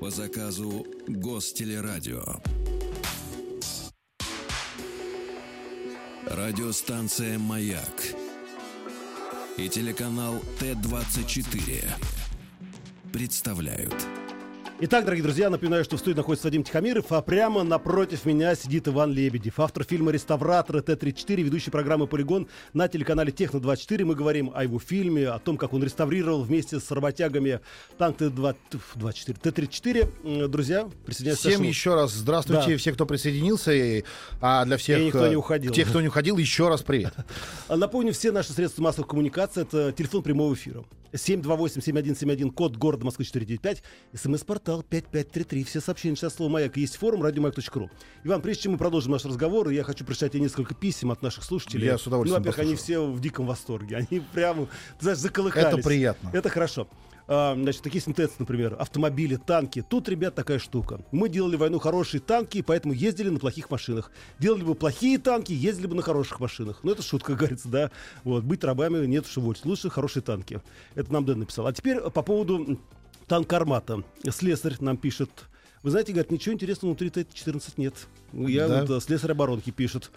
[0.10, 2.24] По заказу Гостелерадио.
[6.26, 8.16] Радиостанция «Маяк»
[9.58, 11.84] и телеканал Т-24
[13.14, 14.19] представляют.
[14.82, 18.88] Итак, дорогие друзья, напоминаю, что в студии находится Вадим Тихомиров, а прямо напротив меня сидит
[18.88, 24.06] Иван Лебедев, автор фильма «Реставратор» Т-34, ведущий программы «Полигон» на телеканале «Техно-24».
[24.06, 27.60] Мы говорим о его фильме, о том, как он реставрировал вместе с работягами
[27.98, 30.48] танк Т-24, Т-34.
[30.48, 32.78] Друзья, присоединяйтесь Всем еще раз здравствуйте, Да.
[32.78, 34.06] все, кто присоединился, и,
[34.40, 35.74] а для всех, И никто не э, уходил.
[35.74, 37.14] тех, кто не уходил, еще раз привет.
[37.68, 40.86] Напомню, все наши средства массовой коммуникации это телефон прямого эфира.
[41.12, 43.82] 728-7171, код города Москвы 495,
[44.14, 45.64] смс-портал 5533.
[45.64, 46.78] Все сообщения сейчас слово «Маяк».
[46.78, 47.90] Есть форум радиомаяк.ру.
[48.24, 51.44] Иван, прежде чем мы продолжим наш разговор, я хочу прочитать тебе несколько писем от наших
[51.44, 51.86] слушателей.
[51.86, 53.98] Я с удовольствием Ну, во-первых, они все в диком восторге.
[53.98, 55.74] Они прямо, ты знаешь, заколыхались.
[55.74, 56.30] Это приятно.
[56.34, 56.88] Это хорошо.
[57.32, 59.86] А, значит, такие синтез, например, автомобили, танки.
[59.88, 61.02] Тут, ребят, такая штука.
[61.12, 64.12] Мы делали войну хорошие танки, поэтому ездили на плохих машинах.
[64.40, 66.80] Делали бы плохие танки, ездили бы на хороших машинах.
[66.82, 67.92] Ну, это шутка, как говорится, да.
[68.24, 69.64] Вот, быть рабами нет что вот.
[69.64, 70.60] Лучше хорошие танки.
[70.96, 71.68] Это нам Дэн написал.
[71.68, 72.80] А теперь по поводу
[73.30, 74.04] м, танка «Армата».
[74.30, 75.30] Слесарь нам пишет...
[75.82, 77.94] Вы знаете, говорят, ничего интересного внутри Т-14 нет.
[78.34, 78.82] Я Да?
[78.82, 80.12] вот, э, слесарь оборонки пишет.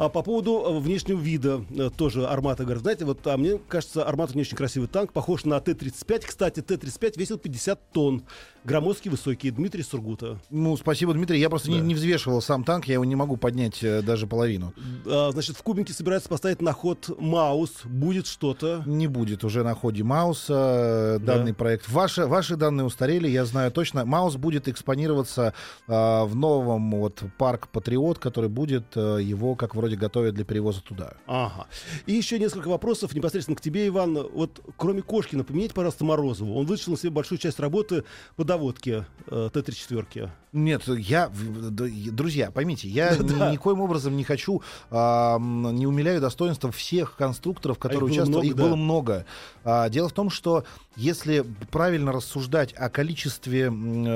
[0.00, 4.04] А по поводу э, внешнего вида э, тоже Армата говорит, знаете, вот а мне кажется,
[4.04, 6.26] Армата не очень красивый танк, похож на Т-35.
[6.26, 8.24] Кстати, Т-35 весил 50 тонн.
[8.66, 9.50] Громоздкий, высокий.
[9.52, 10.40] Дмитрий Сургута.
[10.50, 11.38] Ну, спасибо, Дмитрий.
[11.38, 11.84] Я просто не, Да.
[11.84, 14.74] не взвешивал сам танк, я его не могу поднять э, даже половину.
[15.06, 17.84] А, значит, в Кубинке собираются поставить на ход Маус.
[17.84, 18.82] Будет что-то.
[18.84, 21.36] Не будет уже на ходе Мауса э, Да.
[21.36, 21.88] данный проект.
[21.88, 24.04] Ваши, ваши данные устарели, я знаю точно.
[24.04, 25.54] Маус будет экспонироваться
[25.86, 25.92] э,
[26.24, 31.14] в новом вот парк Патриот, который будет э, его как вроде готовят для перевоза туда.
[31.28, 31.68] Ага.
[32.06, 34.26] И еще несколько вопросов непосредственно к тебе, Иван.
[34.32, 36.54] Вот кроме Кошкина, поменяйте, пожалуйста, Морозову.
[36.58, 38.02] Он вытащил на себе большую часть работы
[38.34, 40.30] по доводке э, Т-34.
[40.52, 41.30] Нет, я,
[41.68, 47.78] друзья, поймите, я ни- никоим образом не хочу, а, м, не умиляю достоинства всех конструкторов,
[47.78, 48.46] которые А их было участвовали.
[48.46, 48.62] много, Их да.
[48.64, 49.26] было много.
[49.64, 50.64] А, Дело в том, что
[50.96, 53.70] если правильно рассуждать о количестве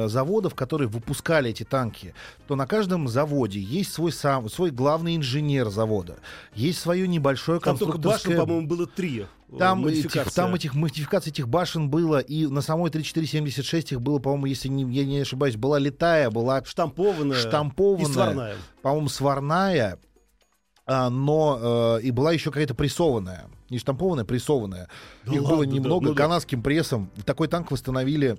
[0.09, 2.15] заводов, которые выпускали эти танки,
[2.47, 6.17] то на каждом заводе есть свой сам, свой главный инженер завода,
[6.55, 8.37] есть свое небольшое Там только конструкторское...
[8.37, 9.27] башен, по-моему, было три.
[9.53, 10.23] Э, Там модификация.
[10.23, 14.69] этих, там этих модификаций этих башен было, и на самой 3476 их было, по-моему, если
[14.69, 18.11] не, я не ошибаюсь, была летая, была штампованная, штампованная.
[18.11, 18.57] и сварная.
[18.83, 19.99] по-моему, сварная,
[20.87, 23.47] а, но э, и была еще какая-то прессованная.
[23.69, 24.89] Не штампованная, прессованная.
[25.25, 26.23] Да Их ладно, было да, немного ну да.
[26.25, 27.11] канадским прессом.
[27.25, 28.37] Такой танк восстановили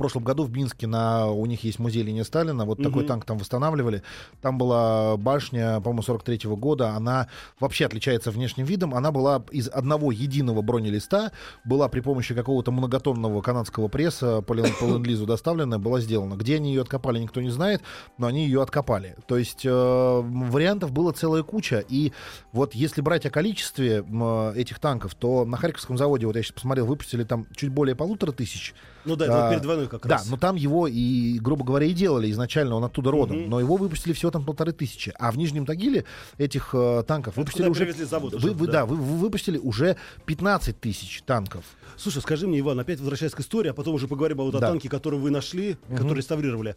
[0.00, 3.06] прошлом году в Минске на у них есть музей Ленина Сталина, вот такой Мгм.
[3.06, 4.02] танк там восстанавливали.
[4.40, 6.90] Там была башня, по-моему, 43 года.
[6.96, 7.28] Она
[7.60, 8.94] вообще отличается внешним видом.
[8.94, 11.32] Она была из одного единого бронелиста,
[11.64, 16.34] была при помощи какого-то многотонного канадского пресса по, по ленд-лизу доставлена, была сделана.
[16.34, 17.82] Где они ее откопали, никто не знает,
[18.16, 19.16] но они ее откопали.
[19.26, 21.84] То есть э, вариантов было целая куча.
[21.88, 22.12] И
[22.52, 26.52] вот если брать о количестве э, этих танков, то на Харьковском заводе, вот я сейчас
[26.52, 28.74] посмотрел, выпустили там чуть более полутора тысяч.
[29.04, 30.30] Ну да, это А, перед войной как Да, раз.
[30.30, 33.40] но там его и, грубо говоря, и делали изначально, он оттуда родом.
[33.42, 33.50] Мгм.
[33.50, 35.12] Но его выпустили всего там полторы тысячи.
[35.18, 36.04] А в Нижнем Тагиле
[36.38, 38.04] этих э, танков Это выпустили куда уже...
[38.06, 38.72] завод вы, уже, вы- да.
[38.72, 41.64] да, вы, вы выпустили уже 15 тысяч танков.
[41.96, 44.58] Слушай, скажи мне, Иван, опять возвращаясь к истории, а потом уже поговорим о вот о
[44.60, 44.68] Да.
[44.68, 46.76] танке, который вы нашли, который реставрировали.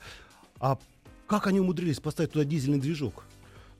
[0.59, 0.77] А
[1.27, 3.23] как они умудрились поставить туда дизельный движок?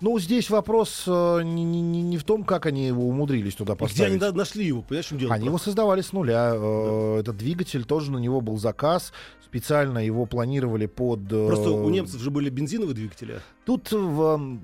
[0.04, 3.76] Ну, здесь вопрос э, не, не- не- в том, как они его умудрились туда И
[3.78, 4.10] Где поставить.
[4.12, 4.82] они да- нашли его?
[4.82, 5.34] Понимаешь, чем дело?
[5.34, 6.52] Они его создавали с нуля.
[6.54, 9.14] Э, Этот двигатель тоже на него был заказ.
[9.46, 11.32] Специально его планировали под...
[11.32, 13.40] э, Просто у немцев же были бензиновые двигатели.
[13.66, 14.62] Тут в, м,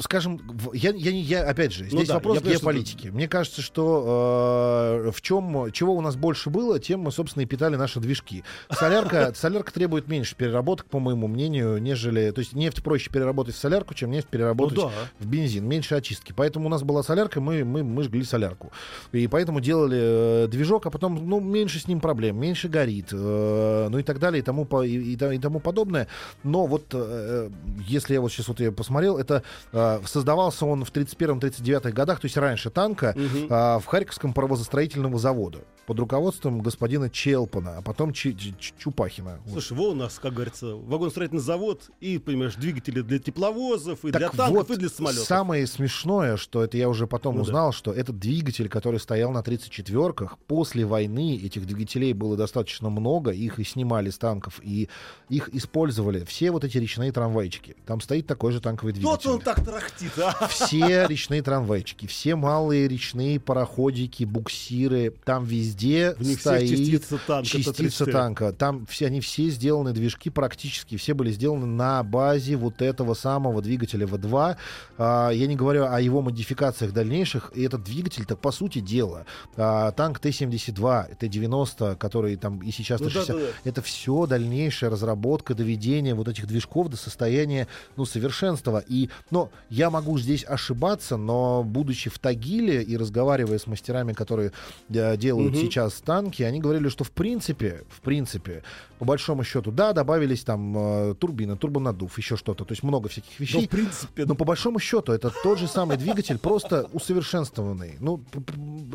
[0.00, 0.40] скажем,
[0.72, 3.08] я, я, я опять же, здесь да, вопрос я что геополитики.
[3.08, 7.46] Мне кажется, что э, в чем, чего у нас больше было, тем мы, собственно, и
[7.46, 8.44] питали наши движки.
[8.70, 12.30] Солярка, солярка требует меньше переработок, по моему мнению, нежели...
[12.30, 14.92] То есть нефть проще переработать в солярку, чем нефть переработать Ну да.
[15.18, 15.66] в бензин.
[15.66, 16.32] Меньше очистки.
[16.36, 18.72] Поэтому у нас была солярка, мы, мы, мы жгли солярку.
[19.12, 23.88] И поэтому делали э, движок, а потом, ну, меньше с ним проблем, меньше горит, э,
[23.90, 26.08] ну и так далее, и тому, по- и, и и тому подобное.
[26.42, 27.50] Но вот, э,
[27.86, 32.26] если я вот сейчас вот я посмотрел, это э, создавался он в 31-39 годах, то
[32.26, 33.14] есть раньше танка,
[33.48, 39.40] а, в Харьковском паровозостроительного завода под руководством господина Челпана, а потом Чи- Чи- Чупахина.
[39.44, 39.52] Вот.
[39.64, 44.20] Слушай, во у нас, как говорится, вагоностроительный завод и, понимаешь, двигатели для тепловозов, и Так
[44.20, 45.26] для танков, вот, и для самолетов.
[45.26, 47.48] Самое смешное, что это я уже потом Ну да.
[47.48, 53.32] узнал, что этот двигатель, который стоял на 34-ках, после войны этих двигателей было достаточно много,
[53.32, 54.88] их и снимали с танков, и
[55.28, 56.24] их использовали.
[56.24, 57.76] Все вот эти речные трамвайчики.
[57.86, 59.10] Там стоит такой же танковый двигатель.
[59.10, 60.46] Вот он так тарахтит, а!
[60.48, 67.48] Все речные трамвайчики, все малые речные пароходики, буксиры, там везде В них стоит частица танка
[67.48, 68.12] частица Т-34.
[68.12, 68.52] танка.
[68.52, 73.62] Там все, они все сделаны, движки практически все были сделаны на базе вот этого самого
[73.62, 74.56] двигателя V2.
[74.98, 77.52] А, я не говорю о его модификациях дальнейших.
[77.54, 83.00] И этот двигатель, так по сути дела, а, танк Т-72, Т-90, который там и сейчас
[83.00, 83.46] Ну да, Т-60, да, да.
[83.64, 87.66] это все дальнейшая разработка, доведение вот этих движков до состояния
[87.96, 88.82] ну, совершенства.
[88.86, 94.52] И, но я могу здесь ошибаться, но будучи в Тагиле и разговаривая с мастерами, которые
[94.88, 95.62] э, делают Мгм.
[95.62, 98.62] сейчас танки, они говорили, что в принципе, в принципе,
[98.98, 103.30] по большому счету, да, добавились там э, турбина, турбонаддув, еще что-то, то есть много всяких
[103.38, 103.66] Ну, вещей.
[103.66, 107.94] в принципе, Но по большому счету это тот же самый двигатель, просто усовершенствованный.
[108.00, 108.20] Ну,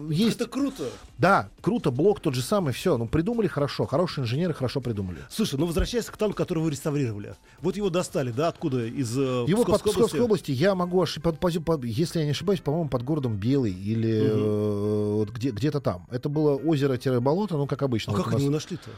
[0.10, 0.84] есть, это круто.
[1.18, 2.98] да, круто, блок тот же самый, все.
[2.98, 5.20] Ну, придумали хорошо, хорошие инженеры хорошо придумали.
[5.30, 7.36] Слушай, ну возвращаясь к танку, который вы реставрировали.
[7.62, 8.86] Вот его достали, да, откуда?
[8.86, 10.52] Из э, Его под Псковской Псковской области?
[10.52, 11.40] области я могу ошибаться,
[11.84, 15.30] если я не ошибаюсь, по-моему, под городом Белый или Мгм.
[15.32, 16.08] э, где, где-то там.
[16.12, 18.14] Это было озеро-болото, ну, как обычно.
[18.14, 18.64] А Вот как у они нас.
[18.70, 18.90] его нашли-то?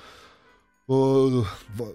[0.89, 1.43] Э,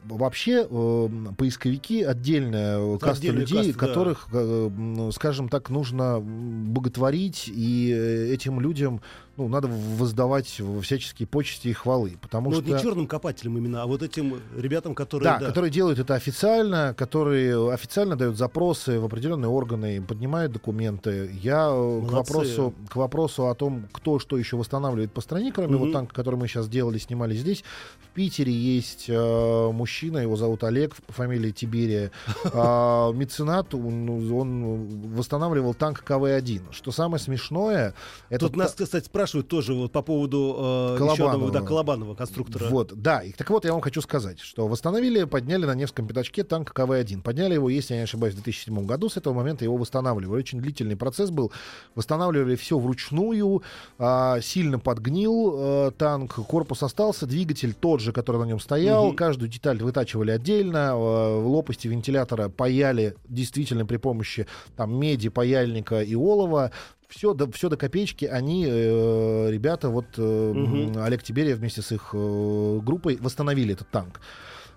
[0.05, 1.09] Вообще, э,
[1.39, 3.87] поисковики отдельная э, каста Отдельная людей, каста, да.
[3.87, 9.01] которых, э, м, скажем так, нужно боготворить, и э, этим людям
[9.37, 12.17] ну, надо воздавать всяческие почести и хвалы.
[12.21, 12.65] Потому Ну, что...
[12.65, 15.39] вот не черным копателям именно, а вот этим ребятам, которые...
[15.39, 21.31] Да, которые делают это официально, которые официально дают запросы в определенные органы, поднимают документы.
[21.43, 25.77] Я э, к вопросу, к вопросу о том, кто что еще восстанавливает по стране, кроме
[25.77, 25.79] Мгм.
[25.85, 27.65] вот танка, который мы сейчас делали, снимали здесь.
[28.05, 32.11] В Питере есть э, мужчина, его зовут Олег, по фамилии Тиберия.
[32.55, 36.73] А, Меценат, он, он восстанавливал танк КВ-1.
[36.73, 37.95] Что самое смешное,
[38.29, 41.33] это Тут нас, кстати, спрашивают тоже вот по поводу э, Колобанова.
[41.33, 42.67] одного, да, Колобанова, конструктора.
[42.69, 43.23] Вот, да.
[43.23, 47.23] И так вот я вам хочу сказать, что восстановили, подняли на Невском пятачке танк КВ-1.
[47.23, 49.09] Подняли его, если я не ошибаюсь, в 2007 году.
[49.09, 50.41] С этого момента его восстанавливали.
[50.41, 51.53] Очень длительный процесс был.
[51.95, 53.63] Восстанавливали все вручную.
[53.99, 56.35] а, сильно подгнил э, танк.
[56.49, 57.27] Корпус остался.
[57.27, 59.09] Двигатель тот же, который на нем стоял.
[59.09, 59.17] Мгм.
[59.17, 60.93] Каждую деталь вытачивали отдельно.
[60.95, 66.73] э, лопасти вентилятора паяли действительно при помощи там, меди, паяльника и олова
[67.15, 71.93] все до, все до копеечки они, э, ребята, вот э, м, Олег Тиберия вместе с
[71.93, 74.21] их э, группой восстановили этот танк.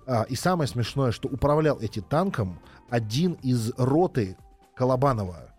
[0.05, 4.37] А, и самое смешное, что управлял этим танком один из роты
[4.75, 5.49] Колобанова.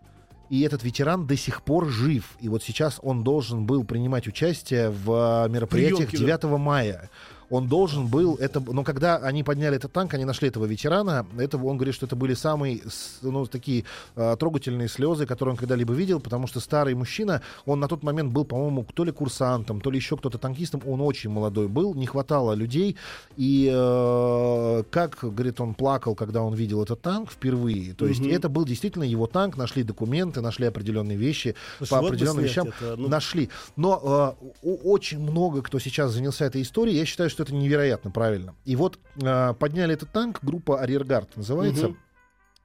[0.49, 2.37] И этот ветеран до сих пор жив.
[2.39, 6.37] И вот сейчас он должен был принимать участие в э, мероприятиях Приемки, да.
[6.37, 7.09] 9 мая.
[7.49, 11.57] Он должен был, это, но когда они подняли этот танк, они нашли этого ветерана, это,
[11.57, 12.81] он говорит, что это были самые
[13.21, 17.87] ну, такие э, трогательные слезы, которые он когда-либо видел, потому что старый мужчина, он на
[17.87, 21.67] тот момент был, по-моему, то ли курсантом, то ли еще кто-то танкистом, он очень молодой
[21.67, 22.97] был, не хватало людей,
[23.37, 28.31] и э, как, говорит, он плакал, когда он видел этот танк впервые, то есть Мгм.
[28.31, 32.67] это был действительно его танк, нашли документы, нашли определенные вещи, Слушай, по вот определенным вещам
[32.67, 33.49] это, ну, нашли.
[33.75, 36.97] Но э, очень много кто сейчас занялся этой историей.
[36.97, 38.55] Я считаю, что это невероятно правильно.
[38.65, 41.97] И вот э, подняли этот танк, группа Арьергард называется, Мгм.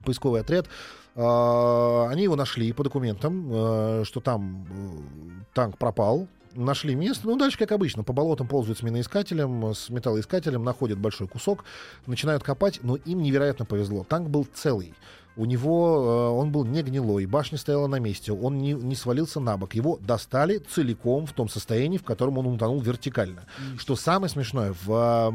[0.04, 0.66] поисковый отряд.
[1.14, 6.28] Э, они его нашли по документам, э, что там э, танк пропал.
[6.54, 11.26] Нашли место, ну дальше как обычно, по болотам ползают с миноискателем, с металлоискателем, находят большой
[11.26, 11.64] кусок,
[12.04, 14.04] начинают копать, но им невероятно повезло.
[14.04, 14.94] Танк был целый.
[15.36, 19.40] У него э, он был не гнилой, башня стояла на месте, он не, не свалился
[19.40, 19.74] на бок.
[19.74, 23.44] Его достали целиком в том состоянии, в котором он утонул вертикально.
[23.78, 25.32] Что самое смешное, в,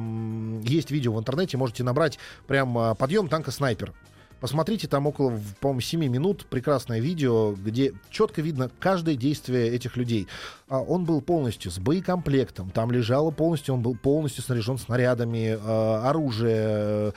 [0.63, 3.93] есть видео в интернете, можете набрать прям а, подъем танка снайпер.
[4.39, 10.27] Посмотрите, там около, по-моему, 7 минут прекрасное видео, где четко видно каждое действие этих людей.
[10.67, 16.07] А он был полностью с боекомплектом, там лежало полностью, он был полностью снаряжен снарядами, э,
[16.07, 17.13] оружие,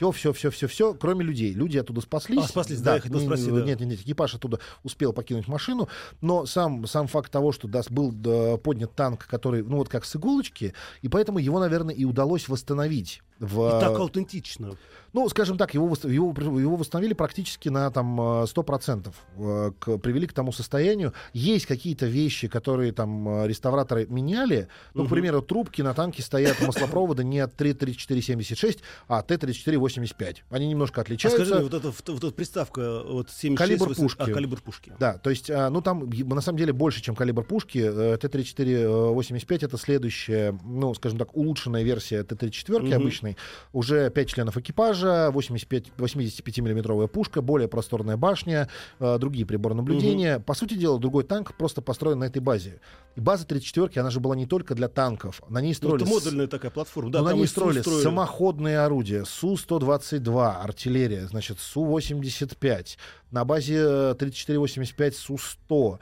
[0.00, 1.52] все, все, все, все, все, кроме людей.
[1.52, 2.42] Люди оттуда спаслись.
[2.42, 3.60] А, спаслись, да, я хотел спросить, да.
[3.60, 5.88] Нет, нет, нет, экипаж оттуда успел покинуть машину,
[6.22, 10.06] но сам, сам факт того, что да, был да, поднят танк, который, ну вот как
[10.06, 13.20] с иголочки, и поэтому его, наверное, и удалось восстановить.
[13.40, 14.76] В, И так аутентично.
[15.12, 19.12] ну, скажем так, его, его, его восстановили практически на там э, 100%.
[19.38, 21.14] э, К, привели к тому состоянию.
[21.32, 24.68] Есть какие-то вещи, которые там э, реставраторы меняли.
[24.94, 25.14] Ну, к Мгм.
[25.14, 30.36] примеру, трубки на танке стоят маслопровода не от 33476, а Т-3485.
[30.50, 31.38] Они немножко А отличаются.
[31.44, 33.56] скажи мне, вот эта, вот эта приставка, вот 76...
[33.56, 34.30] Калибр 80 пушки.
[34.30, 34.92] А, калибр пушки.
[35.00, 37.78] Да, то есть, а, ну там на самом деле больше, чем калибр пушки.
[37.78, 42.92] Э, Т-34-85 это следующая, ну, скажем так, улучшенная версия Т-34 Мгм.
[42.94, 43.29] обычной.
[43.72, 50.38] Уже 5 членов экипажа, 85, 85-миллиметровая пушка, более просторная башня, э, другие приборы наблюдения.
[50.40, 52.80] По сути дела, другой танк просто построен на этой базе.
[53.16, 55.42] И база 34 она же была не только для танков.
[55.48, 56.02] На ней Ну, строились...
[56.06, 57.10] это модульная такая платформа.
[57.10, 58.02] Да, Ну, на ней строили строили.
[58.02, 62.96] самоходные орудия, Су-122, артиллерия, значит, Су-85,
[63.30, 65.98] на базе 3485 Су-100,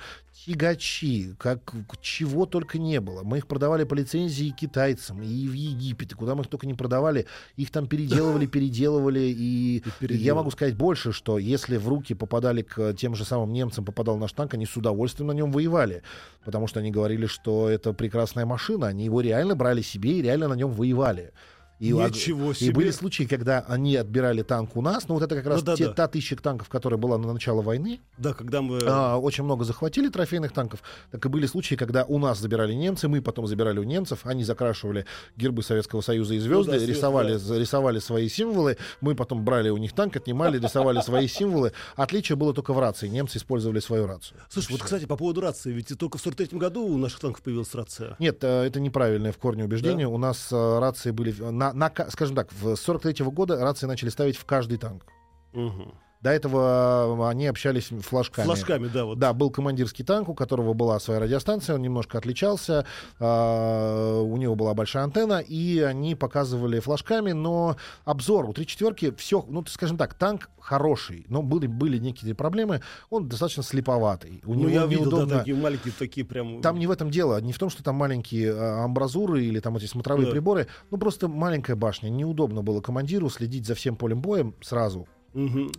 [0.46, 3.22] тягачи, как чего только не было.
[3.22, 6.74] Мы их продавали по лицензии китайцам и в Египет, и куда мы их только не
[6.74, 12.14] продавали, их там переделывали, переделывали, и, и я могу сказать больше, что если в руки
[12.14, 16.02] попадали к тем же самым немцам, попадал наш танк, они с удовольствием на нем воевали,
[16.44, 20.48] потому что они говорили, что это прекрасная машина, они его реально брали себе и реально
[20.48, 21.32] на нем воевали.
[21.78, 22.70] И, Ничего себе.
[22.70, 25.06] и были случаи, когда они отбирали танк у нас.
[25.08, 25.92] Ну, вот это как раз Ну, да, те, да.
[25.92, 28.00] та тысяча танков, которая была на начало войны.
[28.16, 28.80] Да, когда мы...
[28.84, 30.82] А, очень много захватили трофейных танков.
[31.12, 34.42] Так и были случаи, когда у нас забирали немцы, мы потом забирали у немцев, они
[34.42, 37.58] закрашивали гербы Советского Союза и звезды, Ну да, рисовали, да.
[37.58, 41.72] рисовали свои символы, мы потом брали у них танк, отнимали, рисовали свои символы.
[41.94, 43.06] Отличие было только в рации.
[43.06, 44.40] Немцы использовали свою рацию.
[44.48, 47.72] Слушай, вот, кстати, по поводу рации, ведь только в 43 году у наших танков появилась
[47.74, 48.16] рация.
[48.18, 50.08] Нет, э, это неправильное в корне убеждение.
[50.08, 53.87] У нас э, рации были, в- на, на ка- скажем так, в 43 года рации
[53.87, 55.04] начали ставить в каждый танк.
[55.52, 55.94] Мгм.
[56.20, 58.44] До этого э, они общались флажками.
[58.46, 59.18] Флажками, да, вот.
[59.18, 62.85] Да, был командирский танк, у которого была своя радиостанция, он немножко отличался,
[63.20, 69.44] а, у него была большая антенна, и они показывали флажками, но обзор у 3-4 все,
[69.48, 74.42] ну, скажем так, танк хороший, но были, были некие проблемы, он достаточно слеповатый.
[74.44, 75.26] У Ну, него я видел, неудобно...
[75.26, 76.61] да, такие маленькие, такие прям...
[76.61, 79.76] Там не в этом дело, не в том, что там маленькие а, амбразуры или там
[79.76, 80.33] эти смотровые Да.
[80.33, 85.07] приборы, ну просто маленькая башня, неудобно было командиру следить за всем полем боем сразу,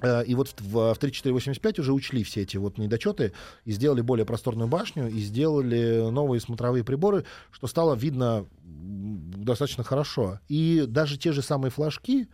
[0.01, 3.33] Э, И вот в, в 3485 уже учли все эти вот недочеты
[3.65, 10.39] и сделали более просторную башню и сделали новые смотровые приборы, что стало видно достаточно хорошо.
[10.47, 12.27] И даже те же самые флажки,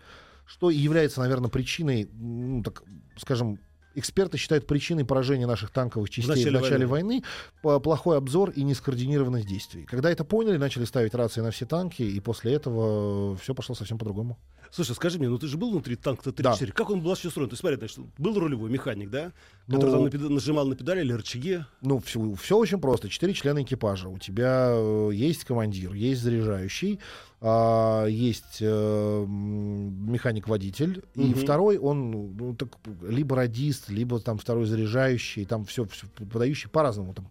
[0.45, 2.84] что и является, наверное, причиной, ну, так
[3.17, 3.60] скажем,
[3.95, 7.23] эксперты считают причиной поражения наших танковых частей в начале начале, войны,
[7.62, 9.86] по- плохой обзор и нескоординированность действий.
[9.86, 13.97] Когда это поняли, начали ставить рации на все танки, и после этого все пошло совсем
[13.97, 14.38] по-другому.
[14.71, 17.49] Слушай, скажи мне, ну ты же был внутри танка Т-34, как он был вообще устроен?
[17.49, 19.32] Ты смотри, значит, был рулевой механик, да?
[19.67, 21.63] Который Ну- там на педа- нажимал на педали или рычаги.
[21.82, 23.10] Ну, все, очень просто.
[23.10, 24.10] Четыре члена экипажа.
[24.10, 26.99] У тебя э, есть командир, есть заряжающий,
[27.41, 31.36] а, есть э, механик-водитель, и Мгм.
[31.36, 32.69] второй, он ну, так,
[33.08, 35.88] либо радист, либо там второй заряжающий, там все,
[36.32, 37.13] подающий по-разному.
[37.13, 37.28] Там,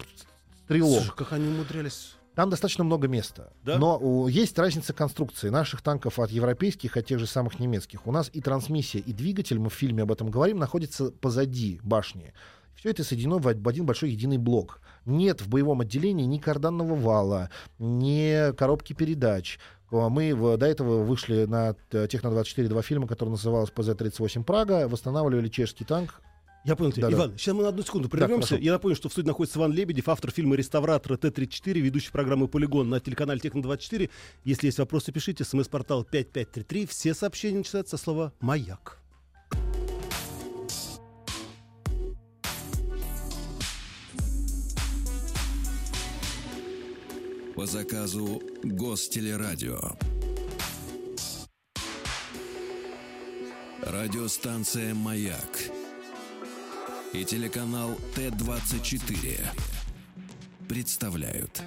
[0.64, 1.02] стрелок.
[1.02, 2.13] Слушай, как они умудрялись.
[2.34, 3.52] Там достаточно много места.
[3.62, 3.78] Да?
[3.78, 8.06] Но у, есть разница конструкции наших танков от европейских, от тех же самых немецких.
[8.06, 12.32] У нас и трансмиссия, и двигатель, мы в фильме об этом говорим, находится позади башни.
[12.74, 14.80] Все это соединено в один большой единый блок.
[15.06, 19.58] Нет в боевом отделении ни карданного вала, ни коробки передач.
[19.90, 25.48] Мы в- до этого вышли на э, Техно-24 два фильма, который назывался ПЗ-38 Прага, восстанавливали
[25.48, 26.20] чешский танк.
[26.64, 27.10] Я понял тебя.
[27.10, 27.16] Да-да.
[27.16, 28.56] Иван, сейчас мы на одну секунду прервемся.
[28.56, 32.88] Я напомню, что в студии находится Иван Лебедев, автор фильма «Реставратор Т-34», ведущий программы «Полигон»
[32.88, 34.08] на телеканале «Техно-24».
[34.44, 35.44] Если есть вопросы, пишите.
[35.44, 36.86] СМС-портал 5533.
[36.86, 38.98] Все сообщения начинаются со слова «Маяк».
[47.54, 49.92] По заказу Гостелерадио.
[53.82, 55.73] Радиостанция «Маяк»
[57.14, 59.38] и телеканал Т-24
[60.68, 61.62] представляют.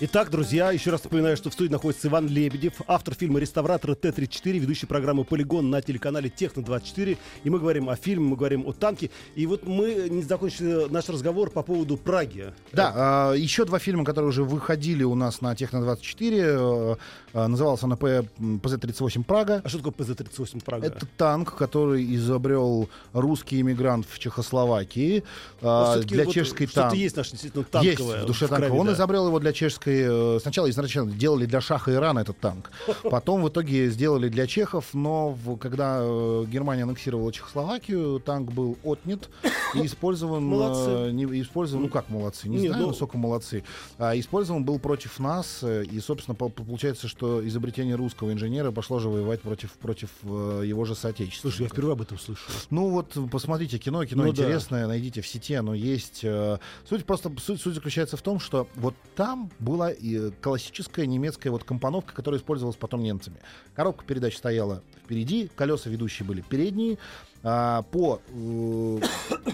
[0.00, 4.58] Итак, друзья, еще раз напоминаю, что в студии находится Иван Лебедев, автор фильма «Реставратор Т-34»,
[4.58, 7.16] ведущий программы «Полигон» на телеканале «Техно-24».
[7.44, 9.10] И мы говорим о фильме, мы говорим о танке.
[9.36, 12.52] И вот мы не закончили наш разговор по поводу Праги.
[12.72, 16.96] Да, а, еще два фильма, которые уже выходили у нас на Техно-24.
[17.34, 19.62] э, Назывался на П- м, ПЗ-38 Прага.
[19.64, 20.86] А что такое ПЗ-38 Прага?
[20.86, 25.22] Это танк, который изобрел русский иммигрант в Чехословакии
[25.60, 26.94] всё-таки для вот чешской Что-то танк.
[26.96, 28.22] есть наше действительно Есть танковое.
[28.24, 28.72] в душе в танка.
[28.72, 28.92] Он да.
[28.94, 29.81] изобрел его для чешской...
[29.90, 32.70] э, Сначала изначально делали для Шаха Ирана этот танк.
[33.02, 38.76] Потом в итоге сделали для чехов, но в- когда э, Германия аннексировала Чехословакию, танк был
[38.84, 39.28] отнят
[39.74, 40.44] и использован...
[40.44, 40.90] Молодцы.
[40.90, 43.64] э, не- использован, ну как молодцы, не Не, знаю, ну- насколько молодцы.
[43.98, 48.98] А, использован был против нас, и, собственно, по- по- получается, что изобретение русского инженера пошло
[48.98, 51.40] же воевать против, против э, его же соотечественников.
[51.56, 52.42] Слушай, я впервые об этом слышу.
[52.70, 54.42] Ну вот посмотрите кино, кино Ну да.
[54.42, 56.20] интересное, найдите в сети, оно есть.
[56.22, 61.50] э, Суть просто суть, суть заключается в том, что вот там была и классическая немецкая
[61.50, 63.38] вот компоновка, которая использовалась потом немцами.
[63.74, 66.98] Коробка передач стояла впереди, колеса ведущие были передние,
[67.42, 68.98] а, по э,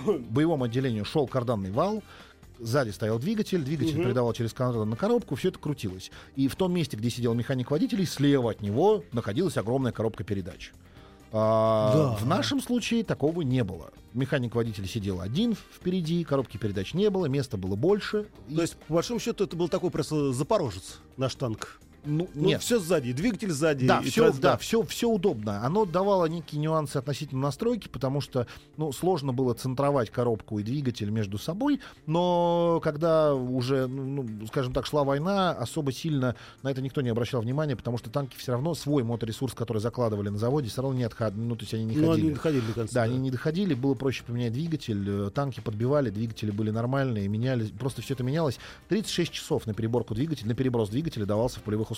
[0.31, 2.03] боевому отделению шел карданный вал.
[2.59, 4.05] Сзади стоял двигатель, двигатель Мгм.
[4.05, 6.11] передавал через кардан на коробку, все это крутилось.
[6.35, 10.73] И в том месте, где сидел механик водителей, слева от него находилась огромная коробка передач.
[11.33, 12.25] А, Да.
[12.25, 13.91] В нашем случае такого не было.
[14.15, 18.27] Механик-водитель сидел один впереди, коробки передач не было, места было больше.
[18.49, 21.81] И- То есть, по большому счету, это был такой просто запорожец, наш танк.
[22.09, 22.63] Ну, Ну, нет.
[22.63, 23.87] все сзади, двигатель сзади.
[23.87, 25.65] Да, все, трасс- да, все, все удобно.
[25.65, 28.47] Оно давало некие нюансы относительно настройки, потому что
[28.77, 31.81] ну, сложно было центровать коробку и двигатель между собой.
[32.07, 37.43] Но когда уже, ну, скажем так, шла война, особо сильно на это никто не обращал
[37.43, 41.05] внимания, потому что танки все равно свой моторесурс, который закладывали на заводе, все равно не
[41.05, 41.41] отходили.
[41.45, 42.27] Ну, то есть они не Ну, они ходили.
[42.29, 42.95] не доходили до конца.
[42.95, 47.71] Да, они не доходили, было проще поменять двигатель, э, танки подбивали, двигатели были нормальные, менялись,
[47.71, 48.59] просто все это менялось.
[48.89, 51.98] 36 часов на переборку двигателя, на переброс двигателя давался в полевых условиях.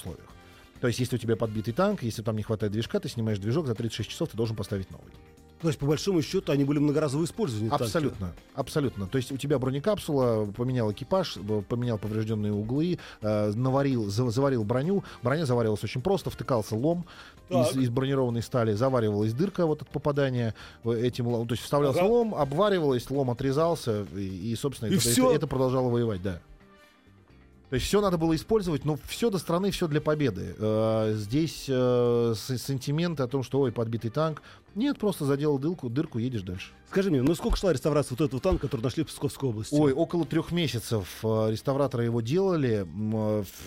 [0.80, 3.66] То есть, если у тебя подбитый танк, если там не хватает движка, ты снимаешь движок,
[3.66, 5.12] за 36 часов ты должен поставить новый.
[5.60, 7.68] То есть, по большому счету, они были многоразово использованы.
[7.68, 7.82] танки.
[7.84, 9.06] Абсолютно, абсолютно.
[9.06, 14.64] То есть у тебя бронекапсула, поменял экипаж, б- поменял поврежденные углы, э, наварил, за- заварил
[14.64, 15.04] броню.
[15.22, 17.04] Броня заваривалась очень просто, втыкался лом
[17.50, 17.76] из, Так.
[17.76, 21.46] из бронированной стали, заваривалась дырка вот от попадания этим лом.
[21.46, 22.08] То есть вставлялся Ага.
[22.08, 25.26] лом, обваривалась, лом отрезался, и, и, собственно, И это, всё?
[25.26, 26.40] это- это продолжало воевать, да.
[27.70, 30.56] То есть все надо было использовать, но все до страны, все для победы.
[30.58, 34.42] Э, здесь э, сантименты о том, что ой, подбитый танк.
[34.74, 36.72] Нет, просто заделал дырку, дырку, едешь дальше.
[36.88, 39.72] Скажи мне, ну сколько шла реставрация вот этого танка, который нашли в Псковской области?
[39.72, 42.84] Ой, около трех месяцев э, реставраторы его делали.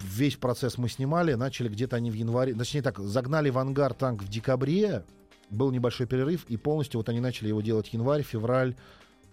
[0.04, 1.36] Весь процесс мы снимали.
[1.36, 2.54] Начали где-то они в январе.
[2.54, 5.06] Точнее так, загнали в ангар танк в декабре.
[5.50, 8.76] Был небольшой перерыв, и полностью вот они начали его делать январь, февраль,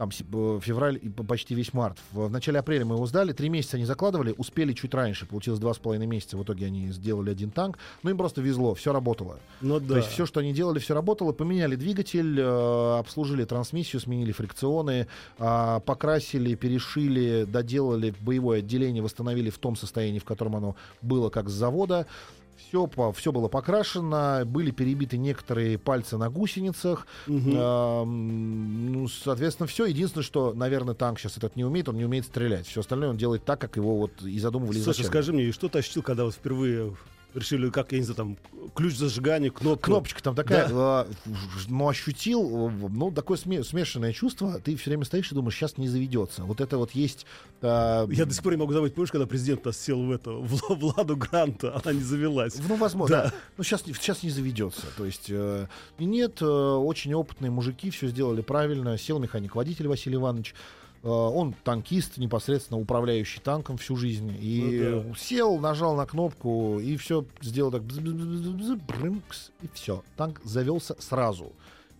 [0.00, 1.98] там, э, февраль и по- почти весь март.
[2.12, 5.60] В, в начале апреля мы его сдали, три месяца они закладывали, успели чуть раньше, получилось
[5.60, 6.38] два с половиной месяца.
[6.38, 9.38] В итоге они сделали один танк, но им просто везло, все работало.
[9.60, 9.88] Ну да.
[9.88, 11.32] То есть все, что они делали, все работало.
[11.32, 15.06] Поменяли двигатель, э, обслужили трансмиссию, сменили фрикционы,
[15.38, 21.50] а, покрасили, перешили, доделали боевое отделение, восстановили в том состоянии, в котором оно было как
[21.50, 22.06] с завода.
[22.70, 27.04] Все, все было покрашено, были перебиты некоторые пальцы на гусеницах.
[27.28, 29.86] А, м, ну, соответственно, все.
[29.86, 32.68] Единственное, что, наверное, танк сейчас этот не умеет, он не умеет стрелять.
[32.68, 35.08] Все остальное он делает так, как его вот и задумывали Слушай, изначально.
[35.08, 36.94] скажи мне, что ты ощутил, когда вот впервые
[37.34, 38.38] решили, как, я не знаю, там,
[38.74, 39.86] ключ зажигания, кнопка?
[39.86, 41.04] Кнопочка там такая, э,
[41.68, 44.60] ну, ощутил, э, ну, такое сме- смешанное чувство.
[44.60, 46.44] Ты все время стоишь и думаешь, сейчас не заведется.
[46.44, 47.26] Вот это вот есть...
[47.62, 50.30] э, Я до сих пор не могу забыть, помнишь, когда президент нас сел в это,
[50.32, 52.54] в, Ла- в Ладу Гранта, она не завелась.
[52.68, 53.16] Ну, возможно.
[53.16, 53.24] Да.
[53.24, 53.34] да.
[53.56, 54.82] Ну, сейчас, сейчас не заведется.
[54.96, 55.66] То есть, э,
[55.98, 58.96] нет, э, очень опытные мужики все сделали правильно.
[58.98, 60.54] Сел механик-водитель Василий Иванович.
[61.02, 64.36] Э, он танкист, непосредственно управляющий танком всю жизнь.
[64.40, 65.18] И Ну да.
[65.18, 67.82] сел, нажал на кнопку, и все сделал так.
[69.62, 70.02] И все.
[70.16, 71.52] Танк завелся сразу.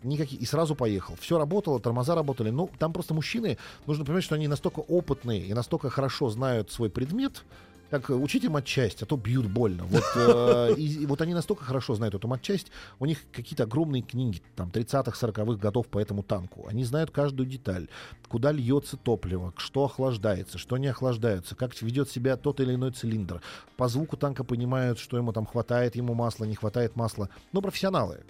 [0.03, 1.15] Никаких, и сразу поехал.
[1.21, 2.49] Все работало, тормоза работали.
[2.51, 6.89] Ну, там просто мужчины, нужно понимать, что они настолько опытные и настолько хорошо знают свой
[6.89, 7.45] предмет,
[7.91, 9.85] так, э, учите матчасть, а то бьют больно.
[9.85, 12.69] Вот, э, и, и вот они настолько хорошо знают эту матчасть,
[12.99, 16.67] у них какие-то огромные книги, там, 30-х, 40-х годов по этому танку.
[16.69, 17.89] Они знают каждую деталь,
[18.29, 23.43] куда льется топливо, что охлаждается, что не охлаждается, как ведет себя тот или иной цилиндр.
[23.77, 27.29] По звуку танка понимают, что ему там хватает ему масла, не хватает масла.
[27.53, 28.21] Ну, профессионалы.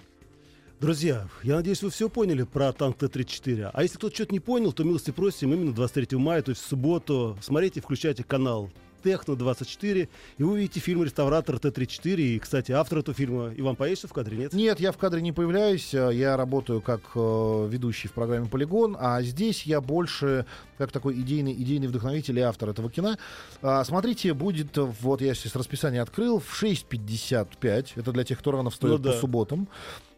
[0.81, 3.71] Друзья, я надеюсь, вы все поняли про танк Т-34.
[3.75, 6.67] А если кто-то что-то не понял, то милости просим именно 23 мая, то есть в
[6.67, 7.37] субботу.
[7.43, 8.71] Смотрите, включайте канал
[9.03, 12.17] Техно-24, и вы увидите фильм «Реставратор Т-34».
[12.21, 14.53] И, кстати, автор этого фильма, Иван появится в кадре, нет?
[14.53, 15.93] Нет, я в кадре не появляюсь.
[15.95, 20.47] э, Я работаю как э, ведущий в программе Полигон, а здесь я больше
[20.79, 23.17] как такой идейный, идейный вдохновитель и автор этого кино.
[23.63, 27.93] А, смотрите, будет, вот я сейчас расписание открыл, в 6.55.
[27.97, 29.21] Это для тех, кто рано встает Ну по да.
[29.21, 29.69] субботам.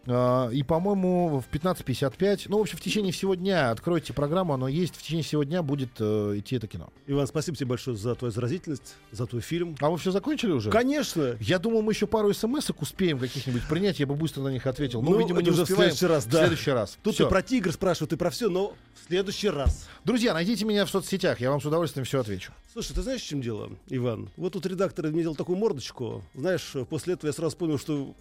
[0.07, 4.67] А, И, по-моему, в 15.55, ну, в общем, в течение всего дня откройте программу, оно
[4.69, 6.89] есть, в течение всего дня будет э, идти это кино.
[7.07, 9.77] Иван, спасибо тебе большое за твою заразительность, за твой фильм.
[9.81, 10.71] А вы все закончили уже?
[10.71, 11.37] Конечно!
[11.41, 15.03] Я думал, мы еще пару смс успеем каких-нибудь принять, я бы быстро на них ответил.
[15.03, 15.93] Но, Ну, видимо, это не уже в успеваем.
[15.93, 16.39] следующий раз, В да.
[16.41, 16.99] следующий раз.
[17.03, 17.27] Тут Всё.
[17.27, 19.89] и про тигр спрашивают, и про все, но в следующий раз.
[20.05, 22.53] Друзья, найдите меня в соцсетях, я вам с удовольствием все отвечу.
[22.73, 24.31] Слушай, ты знаешь, в чем дело, Иван?
[24.37, 26.23] Вот тут редактор мне делал такую мордочку.
[26.35, 28.15] Знаешь, после этого я сразу понял, что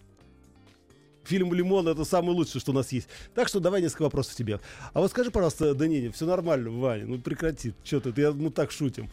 [1.24, 3.07] фильм «Лимон»— это самое лучшее, что у нас есть.
[3.36, 4.59] Так что давай несколько вопросов тебе.
[4.93, 8.72] А вот скажи, пожалуйста, Данине, все нормально, Ваня, ну прекрати, что ты, я, мы так
[8.72, 9.09] шутим.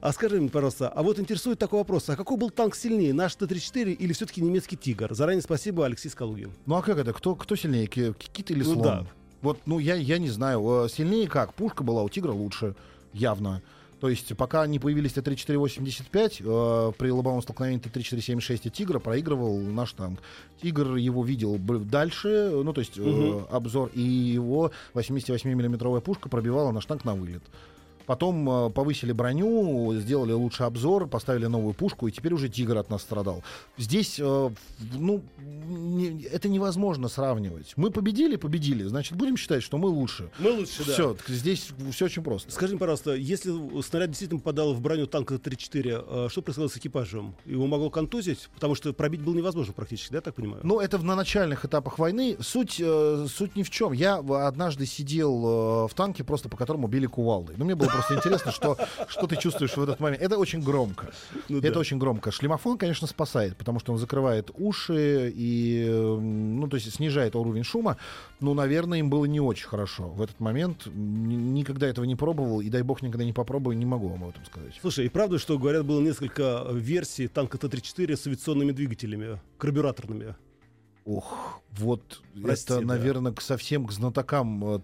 [0.00, 3.34] А скажи мне, пожалуйста, а вот интересует такой вопрос, а какой был танк сильнее, наш
[3.36, 5.14] Т-34 или все-таки немецкий «Тигр»?
[5.14, 6.50] Заранее спасибо, Алексей Скалугин.
[6.66, 7.12] Ну а как это?
[7.12, 8.82] Кто, кто сильнее, ки- кит или Ну слон?
[8.82, 9.06] да.
[9.40, 10.84] Вот, ну я, я не знаю.
[10.84, 11.52] Э, Сильнее как?
[11.54, 12.74] Пушка была у тигра лучше,
[13.12, 13.60] явно.
[14.02, 19.92] То есть, пока не появились Т-34-85, э, при лобовом столкновении Т-34-76 и Тигра проигрывал наш
[19.92, 20.18] танк.
[20.60, 23.46] Тигр его видел дальше, ну, то есть, э, Мгм.
[23.48, 27.44] обзор, и его 88-миллиметровая пушка пробивала наш танк на вылет.
[28.06, 32.90] Потом э, повысили броню, сделали лучший обзор, поставили новую пушку, и теперь уже «Тигр» от
[32.90, 33.42] нас страдал.
[33.78, 34.50] Здесь, э,
[34.94, 37.72] ну, не- это невозможно сравнивать.
[37.76, 40.30] Мы победили, победили, значит, будем считать, что мы лучше.
[40.38, 40.92] Мы лучше, да.
[40.92, 42.50] Все, здесь все очень просто.
[42.50, 47.34] Скажи, пожалуйста, если снаряд действительно попадал в броню танка Т-34, э, что происходило с экипажем?
[47.44, 48.48] Его могло контузить?
[48.54, 50.60] Потому что пробить было невозможно практически, да, так понимаю?
[50.64, 52.36] Ну, это на начальных этапах войны.
[52.40, 52.72] Суть,
[53.28, 53.92] суть ни в чем.
[53.92, 57.54] Я однажды сидел в танке, просто по которому били кувалдой.
[57.58, 58.76] Ну, мне было просто интересно, что,
[59.08, 60.22] что ты чувствуешь в этот момент.
[60.22, 61.12] Это очень громко.
[61.48, 61.80] Ну Это да.
[61.80, 62.30] очень громко.
[62.30, 67.96] Шлемофон, конечно, спасает, потому что он закрывает уши и, ну, то есть снижает уровень шума.
[68.40, 70.86] Ну, наверное, им было не очень хорошо в этот момент.
[70.86, 74.44] Никогда этого не пробовал, и дай бог никогда не попробую, не могу вам об этом
[74.44, 74.78] сказать.
[74.80, 80.34] Слушай, и правда, что, говорят, было несколько версий танка Т-34 с авиационными двигателями, карбюраторными?
[81.04, 82.86] Ох, вот Прости, это, да.
[82.86, 84.64] наверное, к совсем к знатокам.
[84.64, 84.80] э,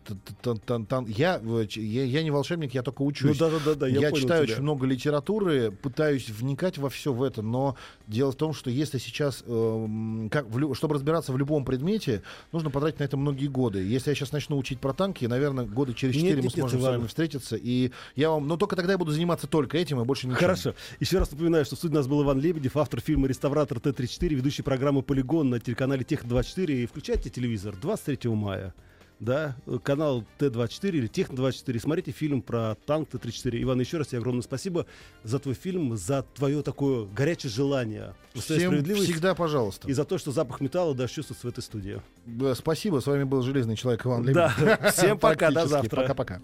[1.06, 3.38] Я, э, я, я не волшебник, я только Ну учусь.
[3.38, 4.54] да-да-да, я, я понял читаю тебя.
[4.54, 7.76] очень много литературы, пытаюсь вникать во все в это, но
[8.08, 12.70] дело в том, что если сейчас, эм, как, в чтобы разбираться в любом предмете, нужно
[12.70, 13.80] потратить на это многие годы.
[13.86, 16.80] Если я сейчас начну учить про танки, наверное, года через 4 мы нет, нет, сможем
[16.80, 20.04] с вами встретиться, и я вам, но только тогда я буду заниматься только этим и
[20.04, 20.38] больше ничем.
[20.40, 20.74] Хорошо.
[20.98, 24.28] Еще раз напоминаю, что в студии у нас был Иван Лебедев, автор фильма «Реставратор Т-34»,
[24.34, 26.72] ведущий программы «Полигон» на телеканале Тех-24.
[26.82, 28.74] И включайте телевизор 23 мая.
[29.20, 31.80] Да, э, канал Т-24 или Тех-24.
[31.80, 33.62] Смотрите фильм про танк Т-34.
[33.62, 34.86] Иван, еще раз тебе огромное спасибо
[35.24, 38.14] за твой фильм, за твое такое горячее желание.
[38.34, 39.88] Всем всегда пожалуйста.
[39.88, 42.00] И за то, что запах металла даже чувствуется в этой студии.
[42.40, 44.54] Э, Спасибо, с вами был Железный Человек Иван Да.
[44.56, 44.92] Лебедев.
[44.94, 45.96] Всем пока, до завтра.
[46.02, 46.40] Пока-пока.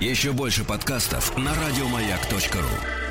[0.00, 3.07] Еще больше подкастов на радиомаяк.ру.